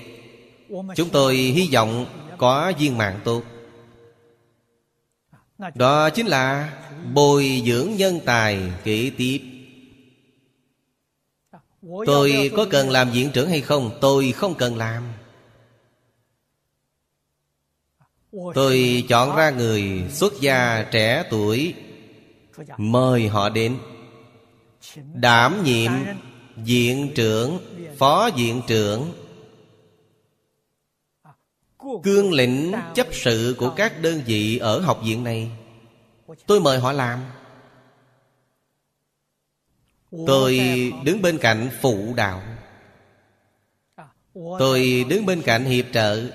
[0.95, 2.05] chúng tôi hy vọng
[2.37, 3.43] có viên mạng tốt.
[5.75, 6.73] Đó chính là
[7.13, 9.41] bồi dưỡng nhân tài kế tiếp.
[12.05, 13.97] Tôi có cần làm viện trưởng hay không?
[14.01, 15.03] Tôi không cần làm.
[18.53, 21.73] Tôi chọn ra người xuất gia trẻ tuổi.
[22.77, 23.77] Mời họ đến.
[25.13, 25.91] Đảm nhiệm
[26.63, 27.59] diện trưởng,
[27.97, 29.13] Phó diện trưởng.
[32.03, 35.51] Cương lĩnh chấp sự của các đơn vị ở học viện này.
[36.47, 37.19] Tôi mời họ làm.
[40.27, 40.59] Tôi
[41.03, 42.41] đứng bên cạnh phụ đạo.
[44.33, 46.29] Tôi đứng bên cạnh hiệp trợ.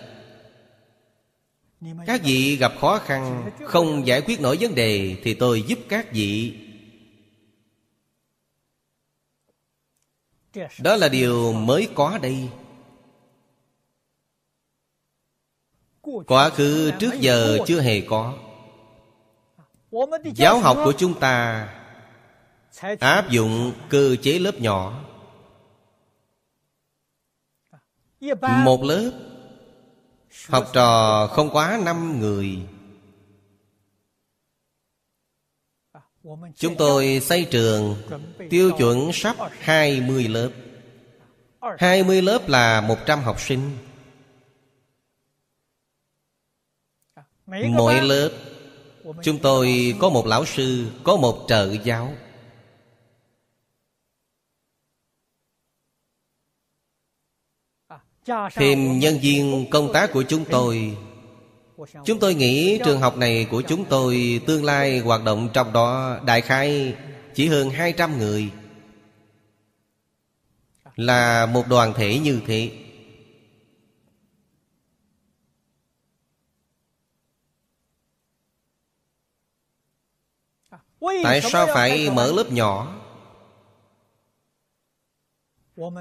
[2.07, 6.13] Các vị gặp khó khăn, Không giải quyết nổi vấn đề Thì tôi giúp các
[6.13, 6.59] vị.
[10.79, 12.49] Đó là điều mới có đây.
[16.27, 18.39] Quá khứ trước giờ chưa hề có.
[20.35, 21.69] Giáo học của chúng ta
[23.01, 25.05] Áp dụng cơ chế lớp nhỏ.
[28.41, 29.32] Một lớp
[30.49, 32.59] Học trò không quá năm người.
[36.57, 37.97] Chúng tôi xây trường,
[38.51, 40.51] Tiêu chuẩn sắp 20 lớp.
[41.79, 43.71] 20 lớp là 100 học sinh.
[47.47, 48.31] Mỗi lớp,
[49.23, 52.13] Chúng tôi có một lão sư, Có một trợ giáo.
[58.55, 60.97] Thêm nhân viên công tác của chúng tôi.
[62.05, 66.19] Chúng tôi nghĩ trường học này của chúng tôi Tương lai hoạt động trong đó
[66.27, 66.95] Đại khai
[67.35, 68.51] chỉ hơn 200 người.
[70.97, 72.71] Là một đoàn thể như thế.
[81.23, 83.02] Tại sao phải mở lớp nhỏ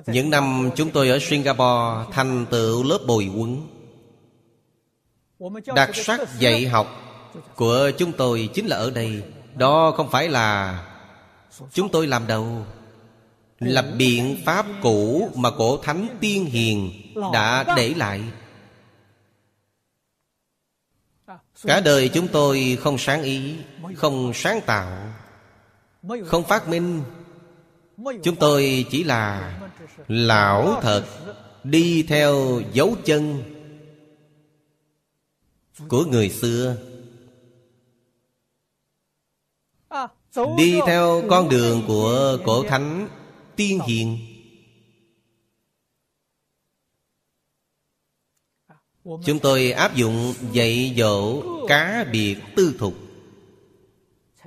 [0.07, 3.61] Những năm chúng tôi ở Singapore Thành tựu lớp bồi huấn.
[5.75, 6.87] Đặc sắc dạy học
[7.55, 9.23] Của chúng tôi chính là ở đây.
[9.55, 10.83] Đó không phải là
[11.71, 12.65] Chúng tôi làm đầu
[13.59, 16.91] Là biện pháp cũ Mà cổ thánh tiên hiền
[17.33, 18.21] Đã để lại.
[21.63, 23.55] Cả đời chúng tôi không sáng ý
[23.95, 24.97] Không sáng tạo
[26.25, 27.03] Không phát minh.
[28.23, 29.57] Chúng tôi chỉ là
[30.07, 31.05] Lão thật
[31.63, 33.43] Đi theo dấu chân
[35.87, 36.77] Của người xưa.
[40.57, 43.07] Đi theo con đường của cổ thánh
[43.55, 44.17] tiên hiền.
[49.03, 52.93] Chúng tôi áp dụng dạy dỗ cá biệt tư thục.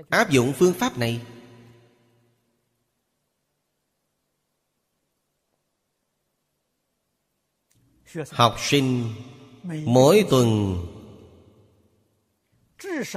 [0.08, 1.20] Áp dụng phương pháp này.
[8.30, 9.14] Học sinh
[9.84, 10.76] mỗi tuần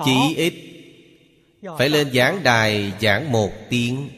[0.06, 0.54] Chỉ ít
[1.78, 4.10] Phải lên giảng đài, giảng một tiếng.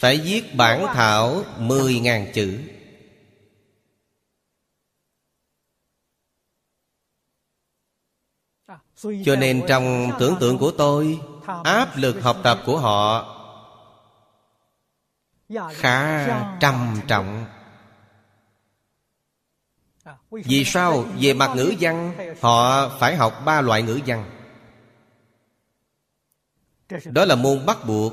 [0.00, 2.60] Phải viết bản thảo mười ngàn chữ.
[9.24, 11.20] Cho nên trong tưởng tượng của tôi,
[11.64, 13.36] áp lực học tập của họ
[15.72, 16.26] khá
[16.60, 17.46] trầm trọng
[20.30, 21.04] vì sao?
[21.20, 24.30] Về mặt ngữ văn, họ phải học ba loại ngữ văn.
[27.04, 28.12] Đó là môn bắt buộc.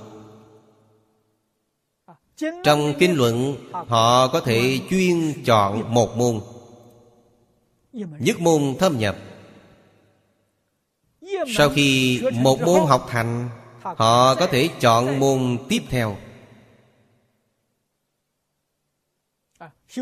[2.63, 6.39] Trong kinh luận, họ có thể chuyên chọn một môn.
[7.93, 9.17] Nhất môn thâm nhập.
[11.57, 13.49] Sau khi một môn học thành,
[13.81, 16.17] họ có thể chọn môn tiếp theo.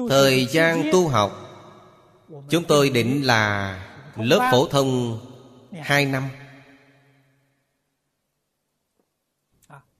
[0.09, 1.44] Thời gian tu học
[2.27, 3.75] chúng tôi định là
[4.15, 5.19] lớp phổ thông
[5.71, 6.29] hai năm.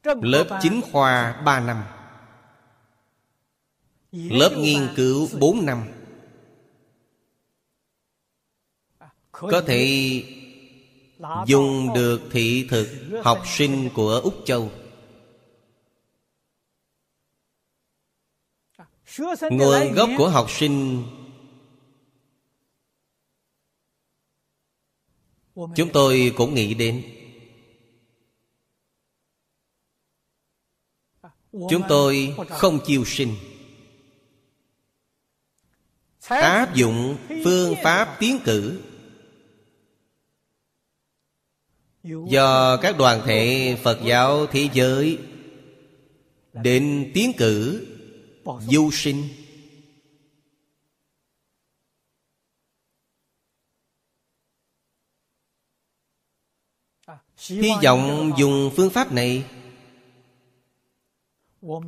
[0.03, 1.83] Lớp chính khoa ba năm.
[4.11, 5.83] Lớp nghiên cứu bốn năm.
[9.31, 10.23] Có thể
[11.45, 12.87] dùng được thị thực
[13.23, 14.71] học sinh của úc châu.
[19.49, 21.03] Nguồn gốc của học sinh
[25.55, 27.03] chúng tôi cũng nghĩ đến.
[31.51, 33.35] Chúng tôi không chiêu sinh.
[36.27, 38.81] Áp dụng phương pháp tiến cử.
[42.03, 45.17] Do các đoàn thể phật giáo thế giới
[46.53, 47.87] đến tiến cử
[48.69, 49.27] du sinh.
[57.47, 59.43] Hy vọng dùng phương pháp này,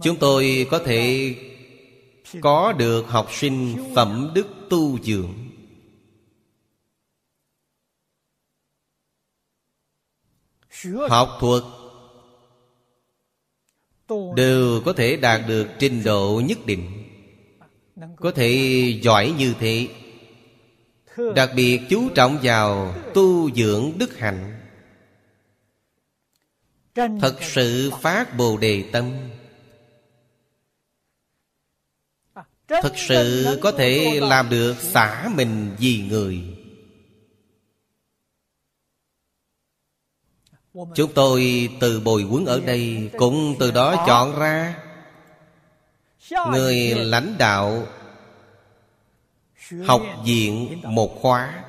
[0.01, 1.35] Chúng tôi có thể
[2.41, 5.33] có được học sinh phẩm đức tu dưỡng.
[11.09, 11.63] Học thuật
[14.35, 17.03] đều có thể đạt được trình độ nhất định,
[18.15, 18.51] có thể
[19.01, 19.87] giỏi như thế.
[21.35, 24.56] Đặc biệt chú trọng vào tu dưỡng đức hạnh
[26.97, 29.11] thật sự phát bồ đề tâm.
[32.67, 36.57] Thật sự có thể làm được xả mình vì người.
[40.95, 44.83] Chúng tôi từ bồi huấn ở đây cũng từ đó chọn ra
[46.51, 47.87] người lãnh đạo
[49.85, 51.63] học viện một khóa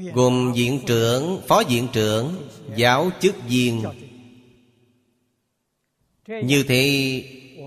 [0.00, 0.12] Dạ.
[0.14, 3.84] gồm viện trưởng, phó viện trưởng, giáo chức viên.
[6.26, 7.22] Như thế,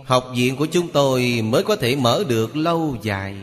[0.06, 3.36] học viện của chúng tôi mới có thể mở được lâu dài.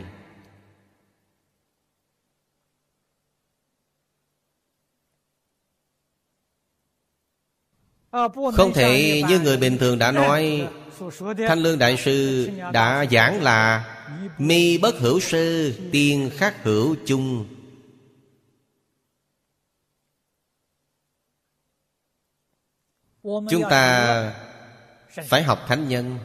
[8.53, 10.67] Không thể như người bình thường đã nói,
[11.47, 13.85] thanh lương đại sư đã giảng là
[14.37, 17.58] mi bất hữu sư tiên khắc hữu chung.
[23.23, 24.33] Chúng ta
[25.27, 26.19] phải học thánh nhân.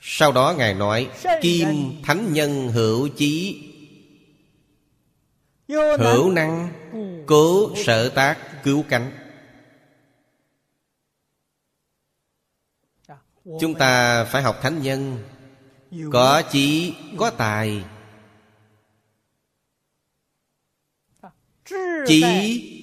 [0.00, 1.10] Sau đó ngài nói
[1.40, 1.68] kim
[2.04, 3.66] thánh nhân hữu chí
[5.98, 6.72] hữu năng
[7.26, 9.12] cố sở tác cứu cánh.
[13.60, 15.18] Chúng ta phải học thánh nhân.
[16.12, 17.84] Có chí có tài.
[22.06, 22.79] Chí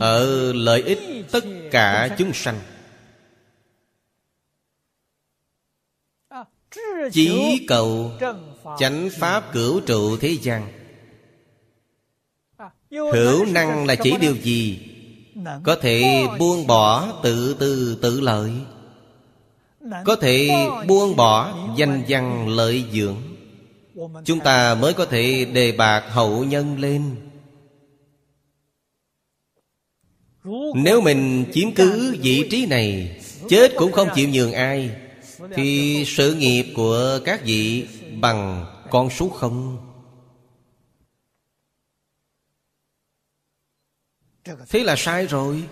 [0.00, 0.98] ở lợi ích
[1.30, 2.60] tất cả chúng sanh.
[7.12, 8.12] Chí cầu
[8.78, 10.72] chánh pháp cửu trụ thế gian.
[12.90, 14.88] Hữu năng là chỉ điều gì?
[15.62, 18.52] Có thể buông bỏ tự tư tự lợi.
[20.04, 20.50] Có thể
[20.86, 23.16] buông bỏ danh văn lợi dưỡng.
[24.24, 27.16] Chúng ta mới có thể đề bạc hậu nhân lên.
[30.74, 34.90] Nếu mình chiếm cứ vị trí này, chết cũng không chịu nhường ai,
[35.54, 37.88] thì sự nghiệp của các vị
[38.20, 39.88] bằng con số không?
[44.68, 45.62] Thế là sai rồi.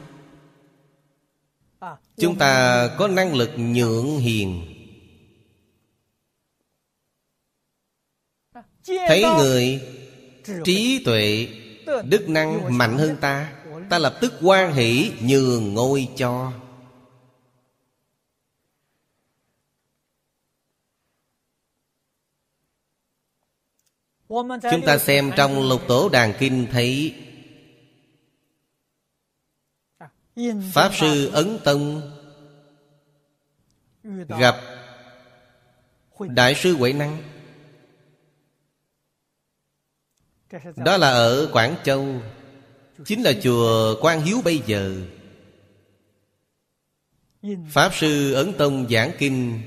[2.16, 4.62] Chúng ta có năng lực nhượng hiền.
[8.86, 9.82] Thấy người
[10.64, 11.48] trí tuệ,
[12.04, 13.59] đức năng mạnh hơn ta
[13.90, 16.52] ta lập tức quan hỷ nhường ngôi cho.
[24.70, 27.14] Chúng ta xem trong lục tổ đàn kinh thấy
[30.72, 32.12] pháp sư ấn tông
[34.28, 34.56] gặp
[36.20, 37.22] đại sư huệ năng.
[40.76, 42.22] Đó là ở quảng châu
[43.06, 44.96] chính là chùa quan hiếu bây giờ.
[47.70, 49.60] Pháp sư ấn tông giảng kinh.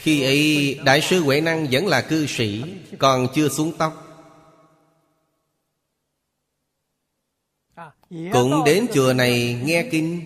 [0.00, 2.64] Khi ấy, đại sư huệ năng vẫn là cư sĩ,
[2.98, 4.00] còn chưa xuống tóc.
[8.10, 10.24] Cũng đến chùa này nghe kinh.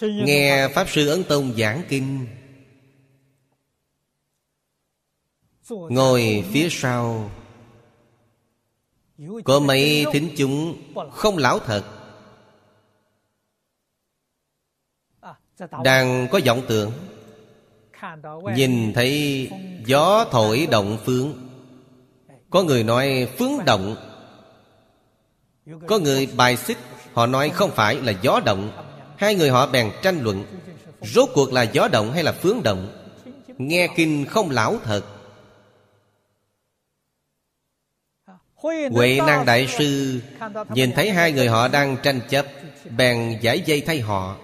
[0.00, 2.26] Nghe pháp sư ấn tông giảng kinh.
[5.70, 7.30] Ngồi phía sau.
[9.44, 10.76] Có mấy thính chúng
[11.12, 11.84] không lão thật.
[15.84, 16.92] Đang có vọng tưởng.
[18.56, 19.48] Nhìn thấy
[19.86, 21.48] gió thổi động phương.
[22.50, 23.96] Có người nói phương động.
[25.86, 26.78] Có người bài xích,
[27.12, 28.72] họ nói không phải là gió động.
[29.16, 30.44] Hai người họ bèn tranh luận,
[31.02, 32.88] rốt cuộc là gió động hay là phương động?
[33.58, 35.04] Nghe kinh không lão thật.
[38.90, 40.20] Huệ năng đại sư
[40.68, 42.46] nhìn thấy hai người họ đang tranh chấp,
[42.96, 44.36] bèn giải dây thay họ.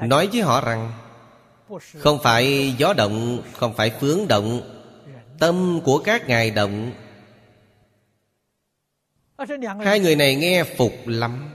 [0.00, 0.92] Nói với họ rằng,
[1.98, 4.60] không phải gió động, không phải phướng động,
[5.38, 6.92] tâm của các ngài động.
[9.84, 11.50] Hai người này nghe phục lắm.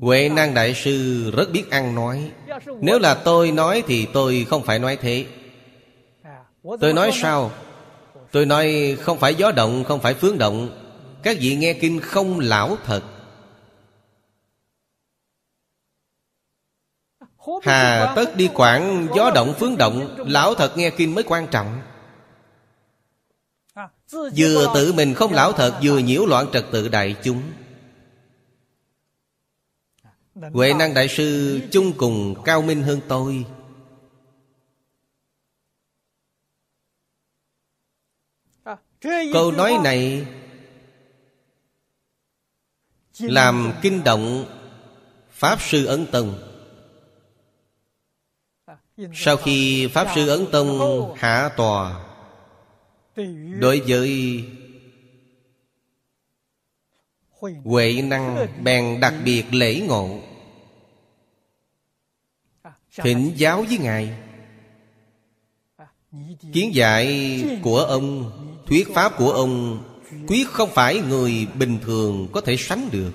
[0.00, 2.32] Huệ năng đại sư rất biết ăn nói.
[2.80, 5.26] Nếu là tôi nói thì tôi không phải nói thế.
[6.80, 7.50] Tôi nói sao?
[8.32, 10.84] Tôi nói không phải gió động Không phải phương động.
[11.22, 13.02] Các vị nghe kinh không lão thật.
[17.62, 21.80] Hà tất đi quản gió động phương động Lão thật nghe kinh mới quan trọng.
[24.36, 27.42] Vừa tự mình không lão thật Vừa nhiễu loạn trật tự đại chúng.
[30.52, 33.44] Huệ năng đại sư chung cùng cao minh hơn tôi
[39.32, 40.26] Câu nói này
[43.18, 44.44] Làm kinh động
[45.30, 46.38] Pháp Sư Ấn Tông.
[49.14, 52.04] Sau khi Pháp Sư Ấn Tông hạ tòa
[53.60, 54.44] Đối với
[57.64, 60.20] Huệ năng bèn đặc biệt lễ ngộ.
[62.96, 64.18] Thỉnh giáo với Ngài.
[66.52, 68.32] Kiến dạy của ông
[68.68, 69.82] Thuyết pháp của ông
[70.26, 73.12] Quyết không phải người bình thường có thể sánh được.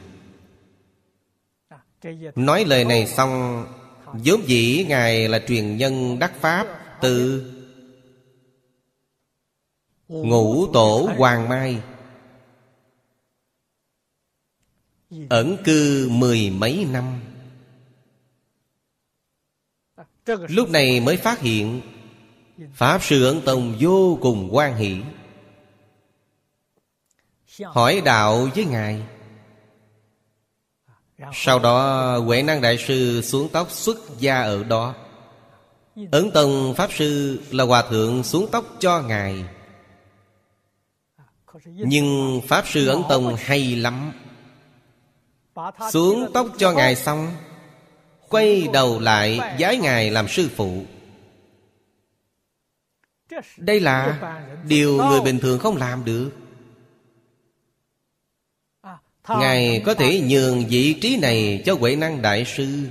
[2.35, 3.65] Nói lời này xong,
[4.05, 6.67] vốn dĩ Ngài là truyền nhân đắc Pháp
[7.01, 7.43] Từ
[10.07, 11.81] Ngũ tổ Hoàng Mai.
[15.29, 17.05] Ẩn cư mười mấy năm.
[20.25, 21.81] Lúc này mới phát hiện,
[22.73, 25.01] Pháp Sư Ấn Tông vô cùng quan hỷ.
[27.61, 29.01] Hỏi đạo với Ngài.
[31.33, 34.95] Sau đó, Huệ Năng Đại Sư xuống tóc xuất gia ở đó.
[36.11, 39.45] Ấn Tông Pháp Sư là Hòa Thượng xuống tóc cho Ngài.
[41.65, 44.11] Nhưng Pháp Sư Ấn Tông hay lắm.
[45.91, 47.31] Xuống tóc cho Ngài xong,
[48.29, 50.83] Quay đầu lại giái Ngài làm sư phụ.
[53.57, 54.19] Đây là
[54.67, 56.31] điều người bình thường không làm được.
[59.27, 62.89] Ngài có thể nhường vị trí này cho Huệ Năng Đại Sư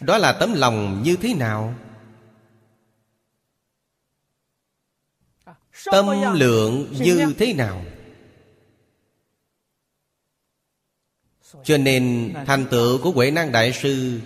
[0.00, 1.74] Đó là tấm lòng như thế nào?
[5.84, 7.84] Tâm lượng như thế nào?
[11.64, 14.20] Cho nên thành tựu của Huệ Năng Đại Sư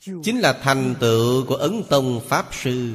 [0.00, 2.94] Chính là thành tựu của Ấn Tông Pháp Sư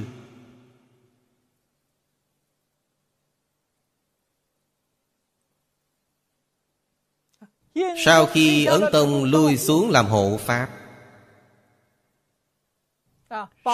[8.06, 10.70] Sau khi Ấn Tông lui xuống làm hộ Pháp,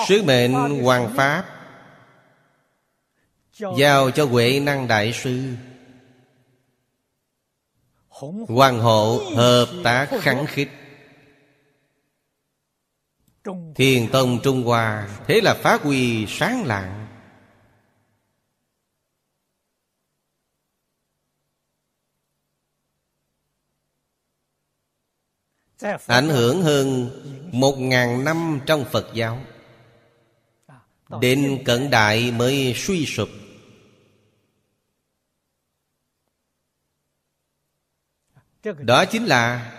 [0.07, 1.45] Sứ mệnh Hoàng Pháp
[3.77, 5.41] Giao cho Huệ Năng Đại Sư,
[8.47, 10.69] Hoàng hộ hợp tác kháng khích.
[13.75, 17.02] Thiền Tông Trung Hoa Thế là phá quy sáng lạng.
[26.07, 27.09] Ảnh hưởng hơn
[27.51, 29.39] Một ngàn năm trong Phật giáo.
[31.21, 33.29] Đến cận đại mới suy sụp.
[38.63, 39.73] Đó chính là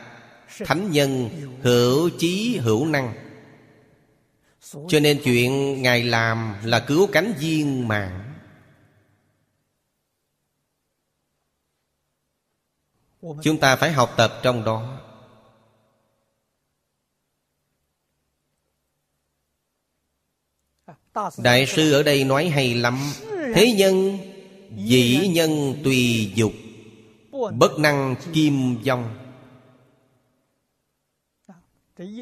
[0.58, 1.30] Thánh nhân
[1.62, 3.14] hữu chí hữu năng.
[4.88, 8.34] Cho nên chuyện Ngài làm là cứu cánh viên mạng.
[13.42, 15.03] Chúng ta phải học tập trong đó.
[21.38, 22.98] Đại sư ở đây nói hay lắm.
[23.54, 24.18] Thế nhân,
[24.76, 26.52] Dĩ nhân tùy dục,
[27.58, 29.14] Bất năng kim dòng.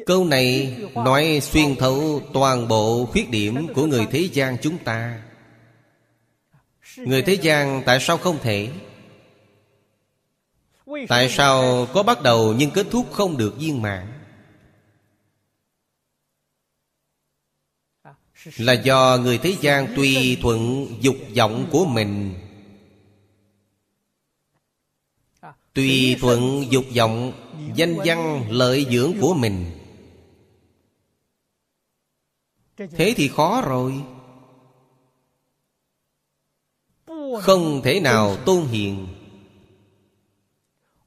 [0.05, 5.21] Câu này nói xuyên thấu toàn bộ khuyết điểm của người thế gian chúng ta.
[6.97, 8.69] Người thế gian tại sao không thể?
[11.07, 14.12] Tại sao có bắt đầu nhưng kết thúc không được viên mãn?
[18.57, 22.33] Là do người thế gian tùy thuận dục vọng của mình.
[25.73, 27.33] Tùy thuận dục vọng,
[27.75, 29.65] Danh văn, lợi dưỡng của mình.
[32.77, 34.03] Thế thì khó rồi.
[37.41, 39.07] Không thể nào tôn hiền.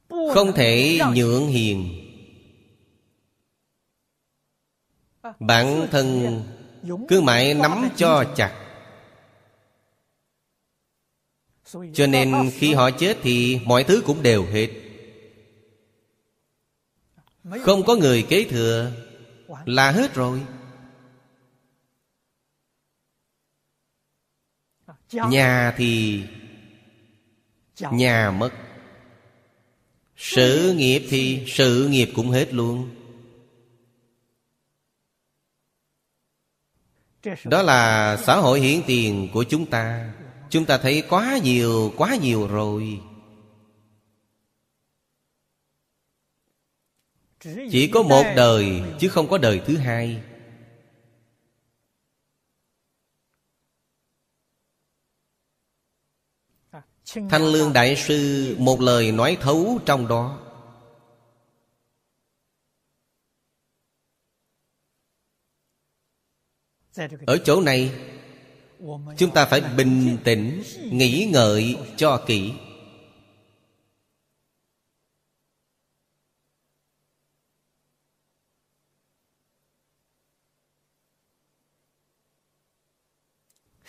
[0.08, 2.02] Không thể nhượng hiền.
[5.40, 6.42] Bản thân
[7.08, 8.62] cứ mãi nắm cho chặt.
[11.94, 14.68] Cho nên khi họ chết thì mọi thứ cũng đều hết.
[17.64, 18.92] Không có người kế thừa
[19.64, 20.42] Là hết rồi.
[25.12, 26.22] Nhà thì
[27.92, 28.50] Nhà mất.
[30.16, 32.90] Sự nghiệp thì sự nghiệp cũng hết luôn
[37.44, 40.12] Đó là xã hội hiện tiền của chúng ta.
[40.50, 43.00] Chúng ta thấy quá nhiều, quá nhiều rồi.
[47.70, 50.22] Chỉ có một đời chứ không có đời thứ hai.
[57.30, 60.45] Thanh Lương Đại Sư một lời nói thấu trong đó.
[67.26, 67.90] Ở chỗ này,
[69.16, 72.52] Chúng ta phải bình tĩnh, Nghĩ ngợi cho kỹ.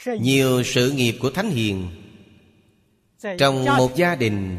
[0.05, 1.89] Nhiều sự nghiệp của Thánh Hiền
[3.37, 4.57] Trong một gia đình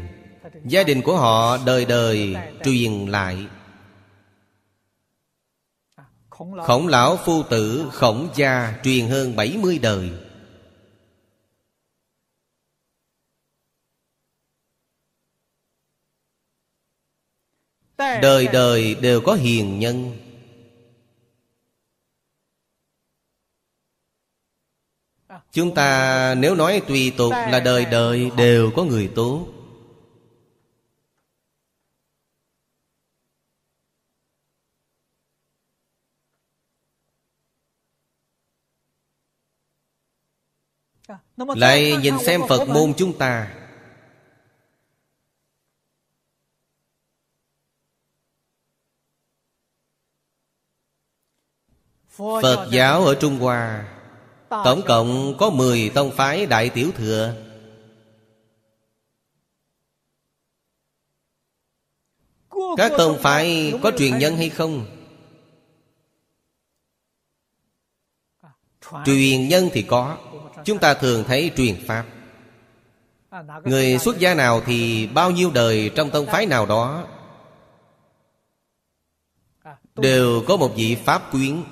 [0.65, 3.37] Gia đình của họ đời đời truyền lại.
[6.39, 10.11] Khổng lão phu tử khổng gia truyền hơn 70 đời.
[17.97, 20.17] Đời đời đều có hiền nhân.
[25.51, 29.58] Chúng ta nếu nói tùy tục là đời đời đều có người tốt
[41.47, 43.55] Lại nhìn xem Phật môn chúng ta
[52.17, 53.85] Phật giáo ở Trung Hoa
[54.49, 57.33] Tổng cộng có 10 tông phái Đại Tiểu Thừa
[62.77, 64.98] Các tông phái có truyền nhân hay không?
[69.05, 70.17] Truyền nhân thì có,
[70.65, 72.05] Chúng ta thường thấy truyền Pháp.
[73.63, 77.07] Người xuất gia nào thì bao nhiêu đời trong tông phái nào đó
[79.95, 81.63] Đều có một vị Pháp quyến,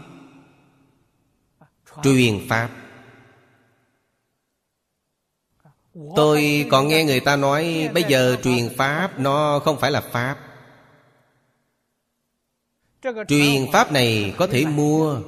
[2.03, 2.69] Truyền Pháp.
[6.15, 10.37] Tôi còn nghe người ta nói, Bây giờ truyền Pháp Nó không phải là Pháp.
[13.27, 15.21] Truyền Pháp này có thể mua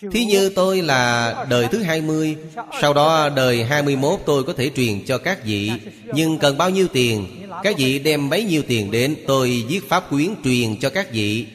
[0.00, 2.36] Thí như tôi là đời thứ 20
[2.80, 5.70] Sau đó đời 21 tôi có thể truyền cho các vị.
[6.14, 7.46] Nhưng cần bao nhiêu tiền?
[7.62, 11.46] Các vị đem bấy nhiêu tiền đến, Tôi viết pháp quyến truyền cho các vị.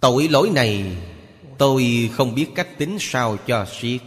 [0.00, 0.84] Tội lỗi này
[1.58, 4.00] Tôi không biết cách tính sao cho siết.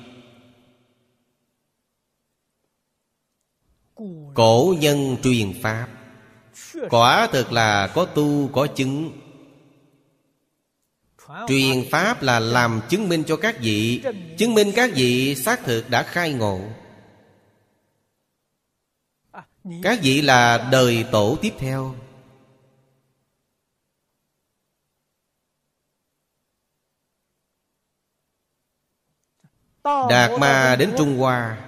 [4.34, 5.88] Cổ nhân truyền Pháp.
[6.90, 9.12] Quả thực là có tu có chứng.
[11.48, 14.04] Truyền Pháp là làm chứng minh cho các vị.
[14.38, 16.62] Chứng minh các vị xác thực đã khai ngộ.
[19.84, 21.96] Các vị là đời tổ tiếp theo.
[29.84, 31.66] Đạt Ma đến Trung Hoa.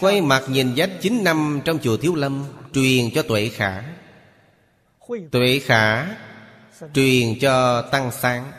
[0.00, 3.99] Quay mặt nhìn dách 9 năm trong chùa Thiếu Lâm, Truyền cho Tuệ Khả.
[5.30, 6.16] Tuệ Khả
[6.94, 8.52] Truyền cho Tăng Sáng.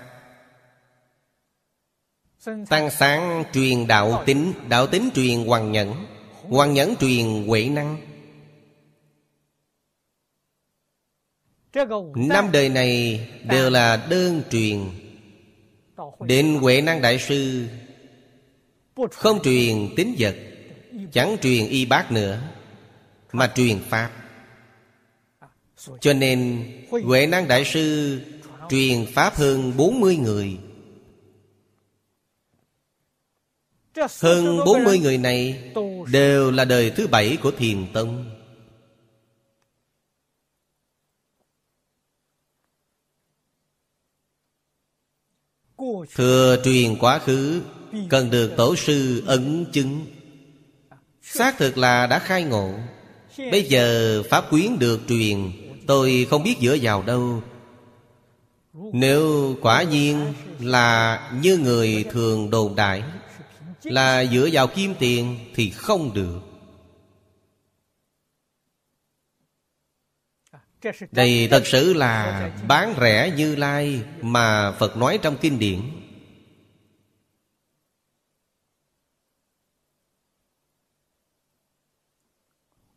[2.70, 6.06] Tăng Sáng truyền đạo tính Đạo tính truyền Hoàng Nhẫn
[6.42, 7.98] Hoàng Nhẫn truyền Huệ Năng.
[12.16, 14.80] Năm đời này đều là đơn truyền.
[16.20, 17.68] Đến Huệ Năng Đại Sư,
[19.12, 20.36] Không truyền tính vật,
[21.12, 22.42] Chẳng truyền y bác nữa,
[23.32, 24.21] Mà truyền Pháp.
[26.02, 28.20] Cho nên, Huệ Năng Đại Sư
[28.70, 30.58] Truyền Pháp hơn 40 người.
[34.20, 35.72] Hơn 40 người này
[36.12, 38.32] Đều là đời thứ bảy của Thiền Tông.
[46.16, 47.62] Thừa truyền quá khứ,
[48.10, 50.06] Cần được tổ sư ấn chứng.
[51.22, 52.74] Xác thực là đã khai ngộ.
[53.38, 55.52] Bây giờ Pháp quyến được truyền.
[55.88, 57.44] Tôi không biết dựa vào đâu.
[58.74, 63.04] Nếu quả nhiên là như người thường đồn đại,
[63.84, 66.42] Là dựa vào kim tiền thì không được.
[71.12, 75.82] Đây thật sự là bán rẻ như lai Mà Phật nói trong kinh điển.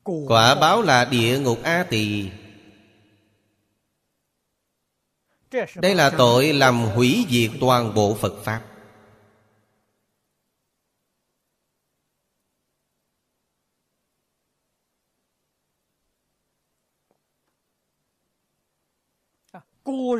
[0.04, 2.30] Quả báo là địa ngục A Tỳ.
[5.76, 8.62] Đây là tội làm hủy diệt toàn bộ Phật Pháp.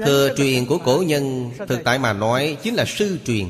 [0.05, 3.49] Thừa truyền của cổ nhân, Thực tại mà nói chính là sư truyền.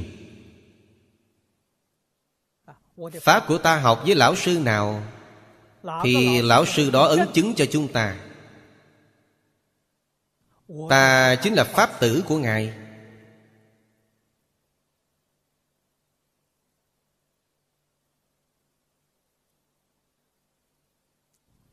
[3.20, 5.02] Pháp của ta học với lão sư nào,
[6.02, 8.23] Thì lão sư đó ấn chứng cho chúng ta.
[10.90, 12.74] Ta chính là Pháp tử của Ngài.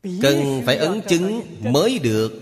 [0.02, 2.32] Cần phải ấn chứng mới được.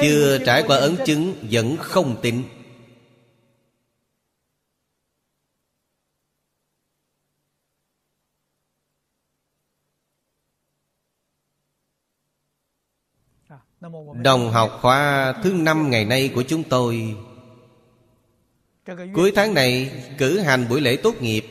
[0.00, 2.55] Chưa trải qua ấn chứng, Vẫn không tin.
[14.22, 17.16] Đồng học khóa thứ năm ngày nay của chúng tôi.
[19.14, 21.46] Cuối tháng này, cử hành buổi lễ tốt nghiệp.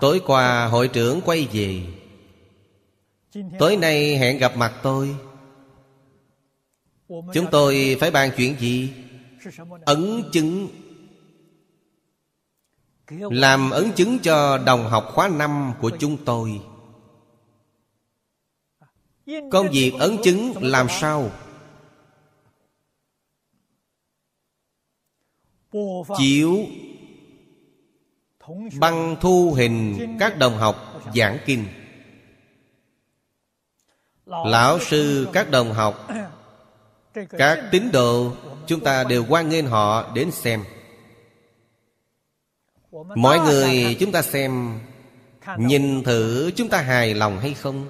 [0.00, 1.82] Tối qua, hội trưởng quay về.
[3.58, 5.16] Tối nay, hẹn gặp mặt tôi.
[7.08, 8.92] Chúng tôi phải bàn chuyện gì?
[9.84, 10.68] Ấn chứng.
[13.10, 16.60] Làm ấn chứng cho đồng học khóa năm của chúng tôi.
[19.26, 21.30] Công việc ấn chứng làm sao?
[26.18, 26.58] Chiếu
[28.78, 31.64] Băng thu hình các đồng học giảng kinh.
[34.26, 36.08] Lão sư, các đồng học,
[37.30, 38.32] Các tín đồ,
[38.66, 40.64] Chúng ta đều quan nghênh họ đến xem.
[43.14, 44.80] Mọi người, chúng ta xem,
[45.58, 47.88] Nhìn thử chúng ta hài lòng hay không?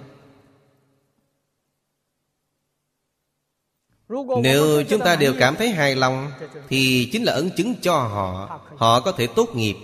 [4.42, 6.30] Nếu chúng ta đều cảm thấy hài lòng
[6.68, 8.61] Thì chính là ấn chứng cho họ.
[8.76, 9.76] Họ có thể tốt nghiệp.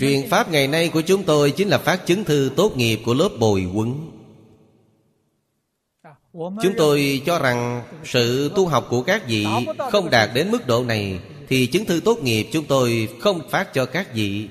[0.00, 3.14] Truyền pháp ngày nay của chúng tôi Chính là phát chứng thư tốt nghiệp của
[3.14, 3.94] lớp bồi huấn.
[6.32, 9.46] Chúng tôi cho rằng Sự tu học của các vị
[9.90, 13.74] Không đạt đến mức độ này Thì chứng thư tốt nghiệp chúng tôi không phát
[13.74, 14.48] cho các vị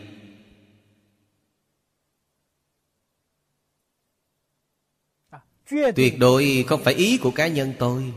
[5.95, 8.13] Tuyệt đối không phải ý của cá nhân tôi.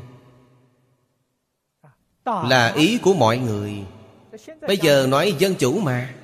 [2.25, 3.73] Là ý của mọi người.
[4.61, 6.15] Bây giờ nói dân chủ mà.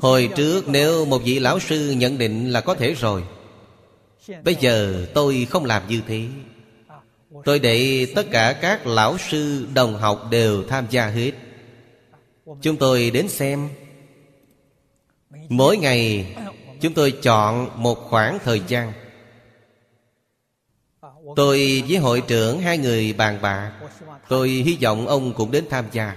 [0.00, 3.22] Hồi trước nếu một vị lão sư nhận định là có thể rồi
[4.44, 6.28] Bây giờ tôi không làm như thế.
[7.44, 11.32] Tôi để tất cả các lão sư đồng học đều tham gia hết.
[12.62, 13.68] Chúng tôi đến xem.
[15.48, 16.26] Mỗi ngày
[16.80, 18.92] Chúng tôi chọn một khoảng thời gian.
[21.36, 23.80] Tôi với hội trưởng hai người bàn bạc.
[24.28, 26.16] Tôi hy vọng ông cũng đến tham gia.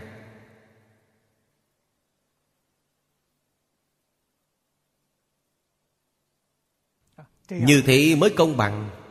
[7.49, 9.02] Như thế mới công bằng.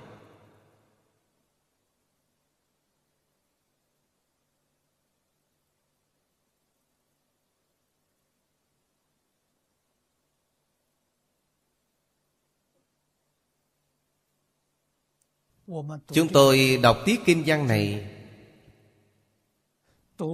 [16.12, 18.06] Chúng tôi đọc tiết kinh văn này.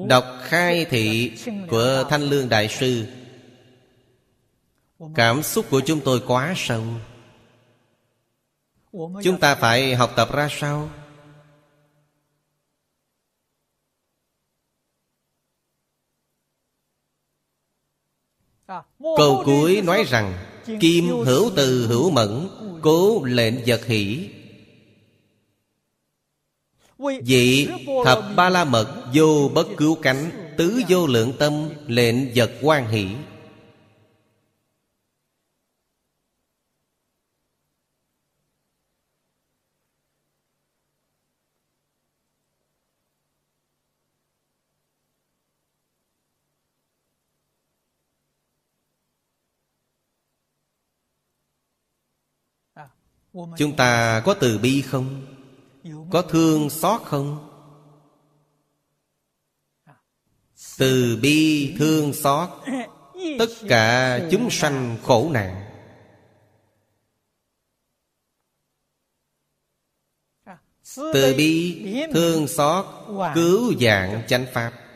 [0.09, 1.32] Đọc khai thị
[1.70, 3.06] của Thanh Lương Đại Sư.
[5.15, 6.85] Cảm xúc của chúng tôi quá sâu.
[9.23, 10.90] Chúng ta phải học tập ra sao?
[18.98, 20.35] Câu cuối nói rằng,
[20.81, 22.48] Kim hữu từ hữu mẫn,
[22.82, 24.31] Cố lệnh vật hỷ.
[26.99, 27.69] Vị
[28.05, 32.89] thập ba la mật Vô bất cứu cánh Tứ vô lượng tâm Lệnh vật quan
[32.89, 33.09] hỷ
[53.59, 55.38] Chúng ta có từ bi không?
[56.10, 57.44] Có thương xót không?
[60.78, 62.48] Từ bi thương xót,
[63.38, 65.64] Tất cả chúng sanh khổ nạn
[70.96, 72.86] Từ bi thương xót,
[73.34, 74.88] Cứu dạng chánh pháp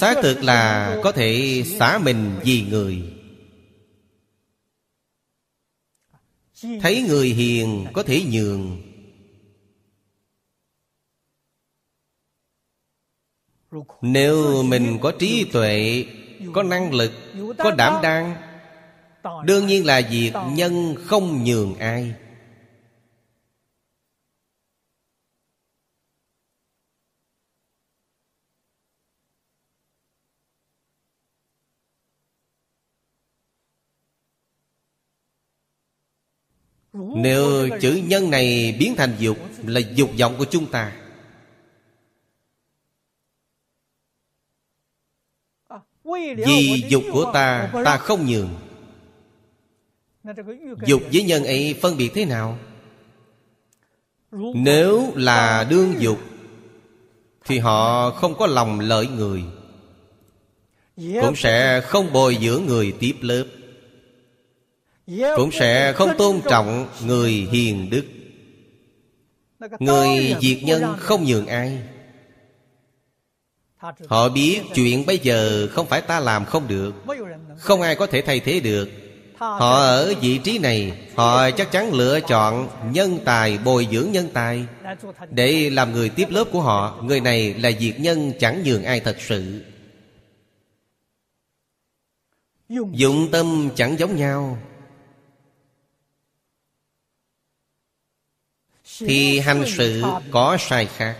[0.00, 3.02] Xác thực là có thể xả mình vì người.
[6.80, 8.82] Thấy người hiền có thể nhường.
[14.02, 16.06] Nếu mình có trí tuệ
[16.52, 17.12] Có năng lực
[17.58, 18.36] Có đảm đang
[19.44, 22.14] Đương nhiên là việc nhân không nhường ai
[36.98, 40.96] Nếu chữ nhân này biến thành dục Là dục vọng của chúng ta.
[46.46, 48.48] Vì dục của ta Ta không nhường.
[50.86, 52.58] Dục với nhân ấy phân biệt thế nào?
[54.54, 56.18] Nếu là đương dục
[57.44, 59.42] Thì họ không có lòng lợi người.
[60.96, 63.44] Cũng sẽ không bồi dưỡng người tiếp lớp
[65.36, 68.04] cũng sẽ không tôn trọng người hiền đức.
[69.78, 71.78] Người diệt nhân không nhường ai.
[74.06, 76.94] Họ biết chuyện bây giờ không phải ta làm không được.
[77.58, 78.88] Không ai có thể thay thế được.
[79.36, 84.28] Họ ở vị trí này họ chắc chắn lựa chọn nhân tài bồi dưỡng nhân
[84.32, 84.66] tài.
[85.30, 89.00] Để làm người tiếp lớp của họ người này là diệt nhân chẳng nhường ai
[89.00, 89.62] thật sự.
[92.92, 94.58] Dụng tâm chẳng giống nhau
[98.98, 101.16] thì hành sự có sai khác.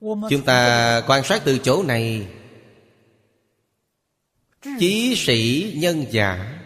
[0.00, 2.26] Chúng ta quan sát từ chỗ này.
[4.78, 6.58] Chí sĩ nhân giả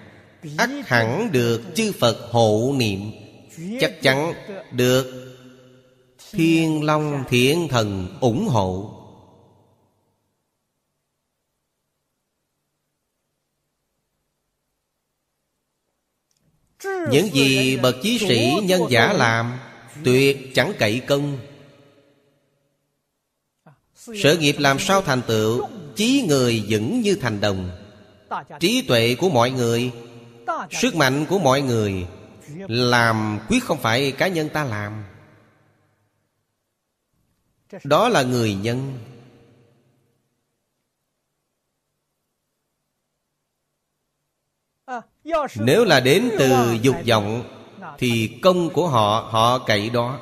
[0.58, 3.00] ắt hẳn được chư phật hộ niệm
[3.80, 4.32] chắc chắn
[4.72, 5.36] được
[6.32, 8.99] thiên long thiện thần ủng hộ
[17.10, 19.58] Những gì bậc chí sĩ nhân giả làm,
[20.04, 21.38] Tuyệt chẳng cậy công
[23.94, 27.70] Sở nghiệp làm sao thành tựu, Chí người vững như thành đồng.
[28.60, 29.90] Trí tuệ của mọi người,
[30.70, 32.06] Sức mạnh của mọi người,
[32.68, 35.04] Làm quyết không phải cá nhân ta làm.
[37.84, 38.98] Đó là người nhân.
[45.54, 47.56] Nếu là đến từ dục vọng,
[47.98, 50.20] Thì công của họ Họ cậy đó.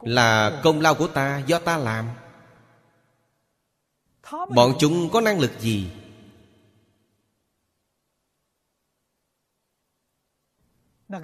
[0.00, 2.08] Là công lao của ta, do ta làm.
[4.30, 5.90] Bọn chúng có năng lực gì?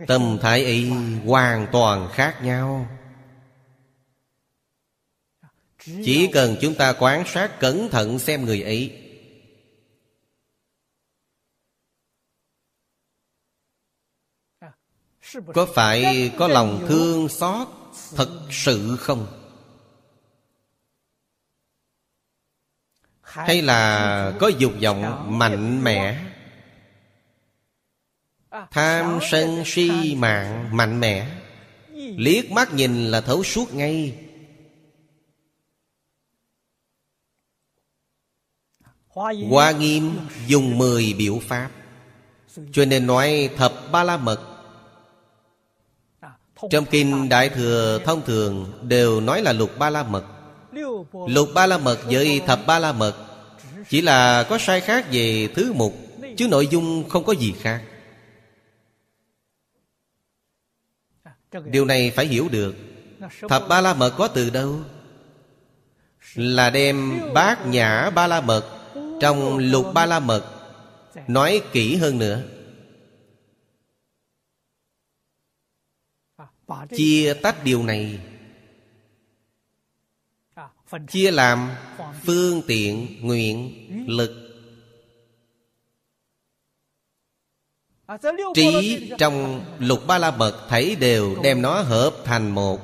[0.06, 0.90] Tâm thái ấy
[1.26, 2.86] hoàn toàn khác nhau.
[5.84, 9.06] Chỉ cần chúng ta quan sát cẩn thận xem người ấy
[15.54, 17.68] Có phải có lòng thương xót
[18.16, 19.26] Thật sự không?
[23.22, 26.24] Hay là có dục vọng mạnh mẽ?
[28.70, 31.40] Tham sân si mạng mạnh mẽ.
[31.94, 34.18] Liếc mắt nhìn là thấu suốt ngay.
[39.48, 41.70] Hoa nghiêm dùng mười biểu pháp.
[42.72, 44.56] Cho nên nói thập ba la mật
[46.70, 50.24] trong kinh Đại Thừa thông thường Đều nói là lục ba la mật.
[51.28, 53.15] Lục ba la mật với thập ba la mật
[53.89, 55.95] Chỉ là có sai khác về thứ mục
[56.37, 57.83] Chứ nội dung không có gì khác.
[61.65, 62.74] Điều này phải hiểu được.
[63.49, 64.81] Thập ba la mật có từ đâu?
[66.35, 68.65] Là đem bát nhã ba la mật
[69.20, 70.45] Trong lục ba la mật
[71.28, 72.43] Nói kỹ hơn nữa
[76.97, 78.18] chia tách điều này.
[81.09, 81.70] Chia làm
[82.24, 83.72] phương tiện nguyện
[84.09, 84.43] lực.
[88.55, 92.80] Trí trong lục ba la mật Thảy đều đem nó hợp thành một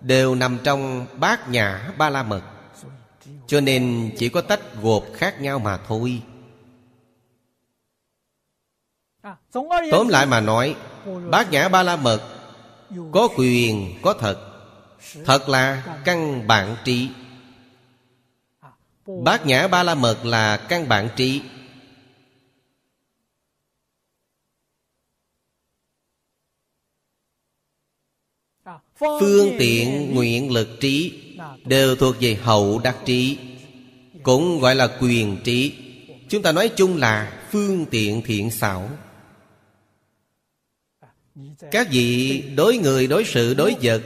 [0.00, 2.42] Đều nằm trong bát nhã ba la mật
[3.46, 6.22] Cho nên chỉ có tách gộp khác nhau mà thôi.
[9.90, 10.76] Tóm lại mà nói
[11.30, 12.39] Bát nhã ba la mật
[13.12, 14.46] có quyền, có thật.
[15.24, 17.08] Thật là căn bản trí.
[19.06, 21.42] Bát nhã ba la mật là căn bản trí.
[28.98, 31.12] Phương tiện nguyện lực trí
[31.64, 33.38] Đều thuộc về hậu đắc trí
[34.22, 35.72] Cũng gọi là quyền trí.
[36.28, 38.90] Chúng ta nói chung là phương tiện thiện xảo.
[41.70, 44.02] Các vị đối người, đối sự, đối vật.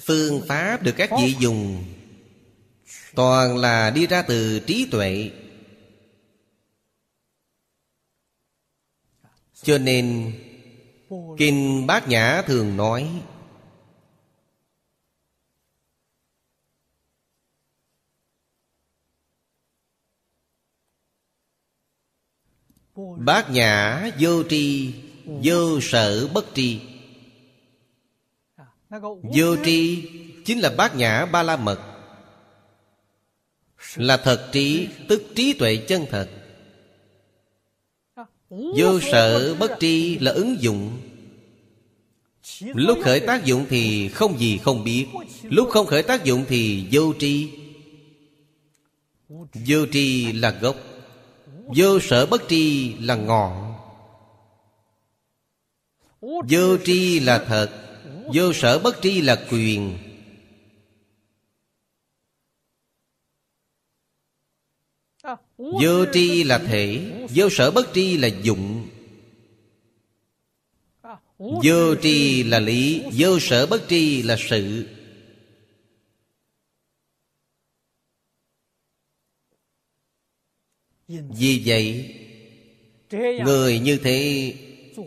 [0.00, 1.84] Phương pháp được các vị dùng
[3.14, 5.30] Toàn là đi ra từ trí tuệ.
[9.62, 10.32] Cho nên
[11.38, 13.22] Kinh Bát Nhã thường nói
[23.18, 24.92] Bát Nhã vô tri,
[25.24, 26.80] Vô sở bất tri.
[29.22, 30.02] Vô tri
[30.44, 31.80] Chính là bát nhã ba la mật.
[33.96, 36.28] Là thật trí, Tức trí tuệ chân thật.
[38.50, 41.00] Vô sở bất tri là ứng dụng.
[42.60, 45.06] Lúc khởi tác dụng thì không gì không biết.
[45.42, 47.50] Lúc không khởi tác dụng thì vô tri.
[49.54, 50.76] Vô tri là gốc.
[51.76, 53.74] Vô sở bất tri là ngọn.
[56.20, 57.70] Vô tri là thật,
[58.34, 59.98] Vô sở bất tri là quyền.
[65.56, 68.88] Vô tri là thể, Vô sở bất tri là dụng.
[71.38, 74.86] Vô tri là lý, Vô sở bất tri là sự.
[81.08, 82.14] Vì vậy,
[83.44, 84.54] Người như thế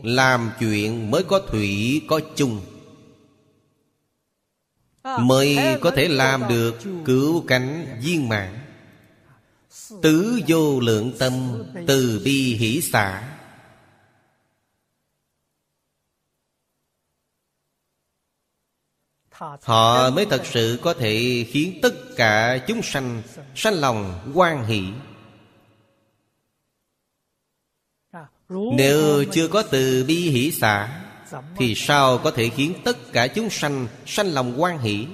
[0.03, 2.61] Làm chuyện mới có thủy, có chung,
[5.03, 8.57] Mới có thể làm được cứu cánh viên mạng
[10.01, 13.37] Tứ vô lượng tâm, Từ bi hỷ xả.
[19.61, 23.21] Họ mới thật sự có thể khiến tất cả chúng sanh
[23.55, 24.83] Sanh lòng quan hỷ.
[28.51, 31.03] Nếu chưa có từ bi hỷ xả
[31.57, 35.07] Thì sao có thể khiến tất cả chúng sanh Sanh lòng quan hỷ?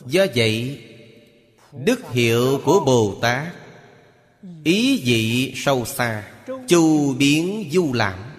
[0.00, 0.80] Do vậy
[1.72, 3.52] Đức hiệu của Bồ Tát
[4.64, 6.24] Ý dị sâu xa
[6.68, 8.35] Chu biến du lãm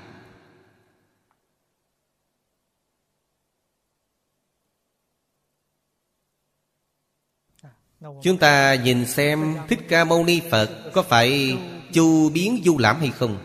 [8.21, 11.57] Chúng ta nhìn xem Thích Ca Mâu Ni Phật Có phải
[11.93, 13.37] chu biến du lãm hay không?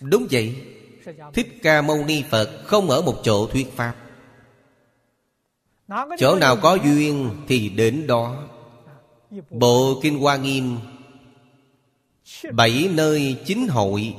[0.00, 0.54] Đúng vậy.
[1.34, 3.94] Thích Ca Mâu Ni Phật Không ở một chỗ thuyết Pháp.
[6.18, 8.48] Chỗ nào có duyên Thì đến đó.
[9.50, 10.76] Bộ Kinh Hoa Nghiêm,
[12.52, 14.14] Bảy nơi chính hội.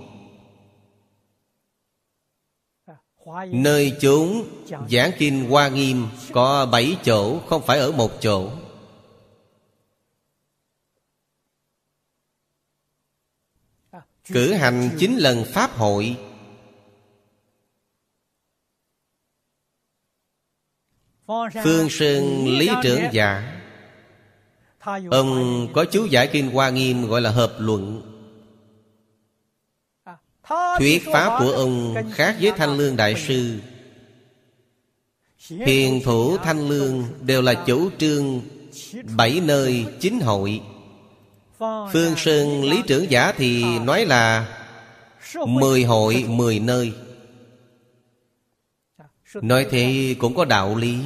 [3.47, 4.45] Nơi chúng
[4.89, 8.49] giảng kinh Hoa Nghiêm Có bảy chỗ, không phải ở một chỗ.
[14.33, 16.17] Cử hành chín lần Pháp hội.
[21.63, 23.61] Phương Sơn Lý Trưởng Giả.
[25.11, 28.01] Ông có chú giải Kinh Hoa Nghiêm gọi là Hợp Luận.
[30.77, 33.59] Thuyết Pháp của ông khác với Thanh Lương Đại Sư.
[35.47, 38.41] Hiền thủ Thanh Lương đều là chủ trương
[39.17, 40.61] Bảy nơi chính hội.
[41.93, 44.47] Phương Sơn Lý Trưởng Giả thì nói là
[45.47, 46.93] Mười hội mười nơi.
[49.33, 50.99] Nói thì cũng có đạo lý.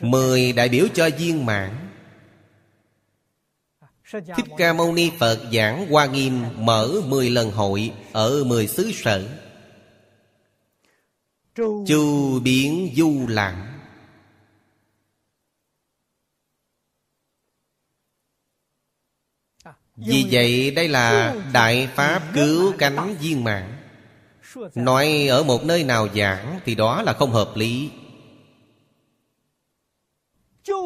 [0.00, 1.88] Mười đại biểu cho viên mãn.
[4.12, 8.90] Thích Ca Mâu Ni Phật giảng Hoa Nghiêm Mở mười lần hội Ở mười xứ
[8.94, 9.28] sở.
[11.86, 13.71] Chu biến du lãng
[20.06, 23.76] Vì vậy đây là Đại Pháp cứu cánh viên mạng
[24.74, 27.90] Nói ở một nơi nào giảng Thì đó là không hợp lý.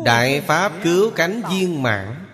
[0.04, 2.26] Đại Pháp cứu cánh viên mạng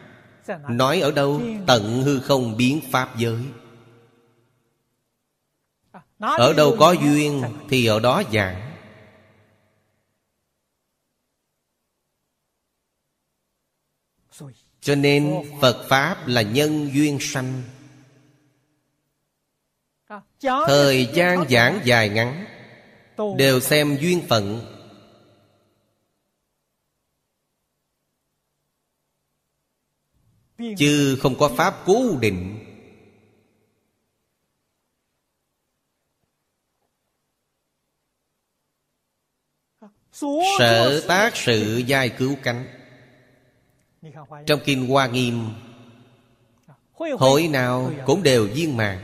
[0.69, 1.41] Nói ở đâu?
[1.67, 3.43] Tận hư không biến Pháp giới.
[6.19, 8.72] Ở đâu có duyên Thì ở đó giảng
[14.83, 17.63] Cho nên Phật Pháp là nhân duyên sanh.
[20.67, 22.47] Thời gian giảng dài ngắn,
[23.39, 24.67] Đều xem duyên phận.
[30.79, 32.59] Chứ không có Pháp cố định.
[40.59, 42.82] Sở tác sự giai cứu cánh.
[44.47, 45.49] Trong Kinh Hoa Nghiêm,
[47.19, 48.99] Hội nào cũng đều viên mãn.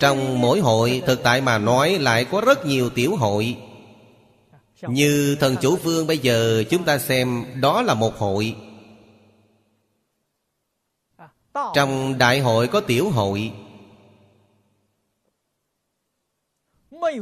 [0.00, 3.56] Trong mỗi hội, Thực tại mà nói lại có rất nhiều tiểu hội.
[4.82, 8.56] Như thần chủ phương bây giờ Chúng ta xem, đó là một hội.
[11.74, 13.52] Trong đại hội có tiểu hội.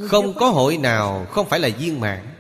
[0.09, 2.40] Không có hội nào không phải là viên mãn.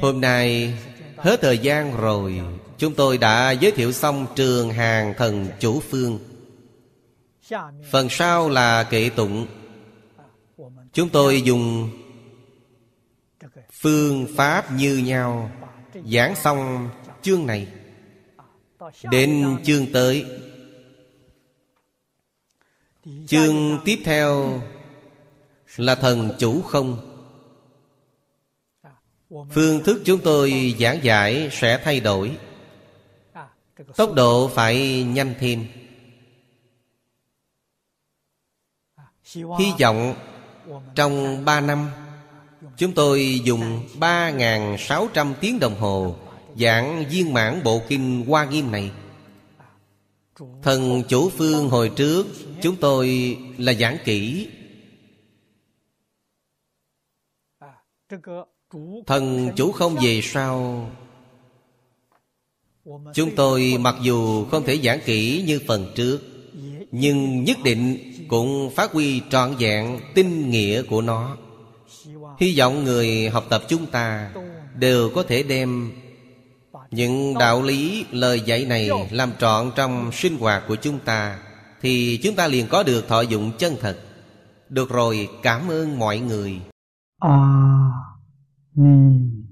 [0.00, 0.74] Hôm nay
[1.16, 2.40] hết thời gian rồi,
[2.78, 6.18] Chúng tôi đã giới thiệu xong trường hàng thần chủ phương.
[7.90, 9.46] Phần sau là kệ tụng.
[10.92, 11.90] Chúng tôi dùng
[13.72, 15.50] phương pháp như nhau,
[16.12, 16.88] Giảng xong
[17.22, 17.66] chương này.
[19.10, 20.24] Đến chương tới.
[23.26, 24.60] Chương tiếp theo
[25.76, 27.07] Là thần chủ không?
[29.30, 32.36] Phương thức chúng tôi giảng giải sẽ thay đổi.
[33.96, 35.66] Tốc độ phải nhanh thêm.
[39.34, 40.14] Hy vọng
[40.94, 41.90] trong 3 năm,
[42.76, 46.16] Chúng tôi dùng 3.600 tiếng đồng hồ
[46.56, 48.92] Giảng viên mãn bộ kinh Hoa Nghiêm này.
[50.62, 52.26] Thần chủ phương hồi trước,
[52.62, 54.48] Chúng tôi là giảng kỹ.
[59.06, 60.86] Thần chủ không về sau.
[63.14, 66.20] Chúng tôi mặc dù không thể giảng kỹ như phần trước,
[66.92, 71.36] Nhưng nhất định cũng phát huy trọn vẹn tinh nghĩa của nó.
[72.38, 74.32] Hy vọng người học tập chúng ta
[74.74, 75.92] Đều có thể đem
[76.90, 81.38] những đạo lý, lời dạy này Làm trọn trong sinh hoạt của chúng ta,
[81.82, 83.98] Thì chúng ta liền có được thọ dụng chân thật.
[84.68, 86.60] Được rồi, cảm ơn mọi người.
[87.20, 87.58] À.
[88.80, 89.44] 弥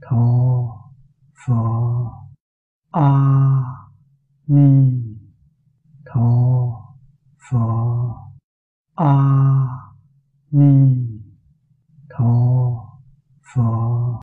[0.00, 0.92] 陀
[1.34, 2.28] 佛
[2.90, 3.90] 阿
[4.44, 5.18] 弥
[6.04, 6.94] 陀
[7.36, 8.32] 佛
[8.94, 9.68] 阿
[10.48, 11.20] 弥
[12.08, 13.00] 陀
[13.42, 14.06] 佛。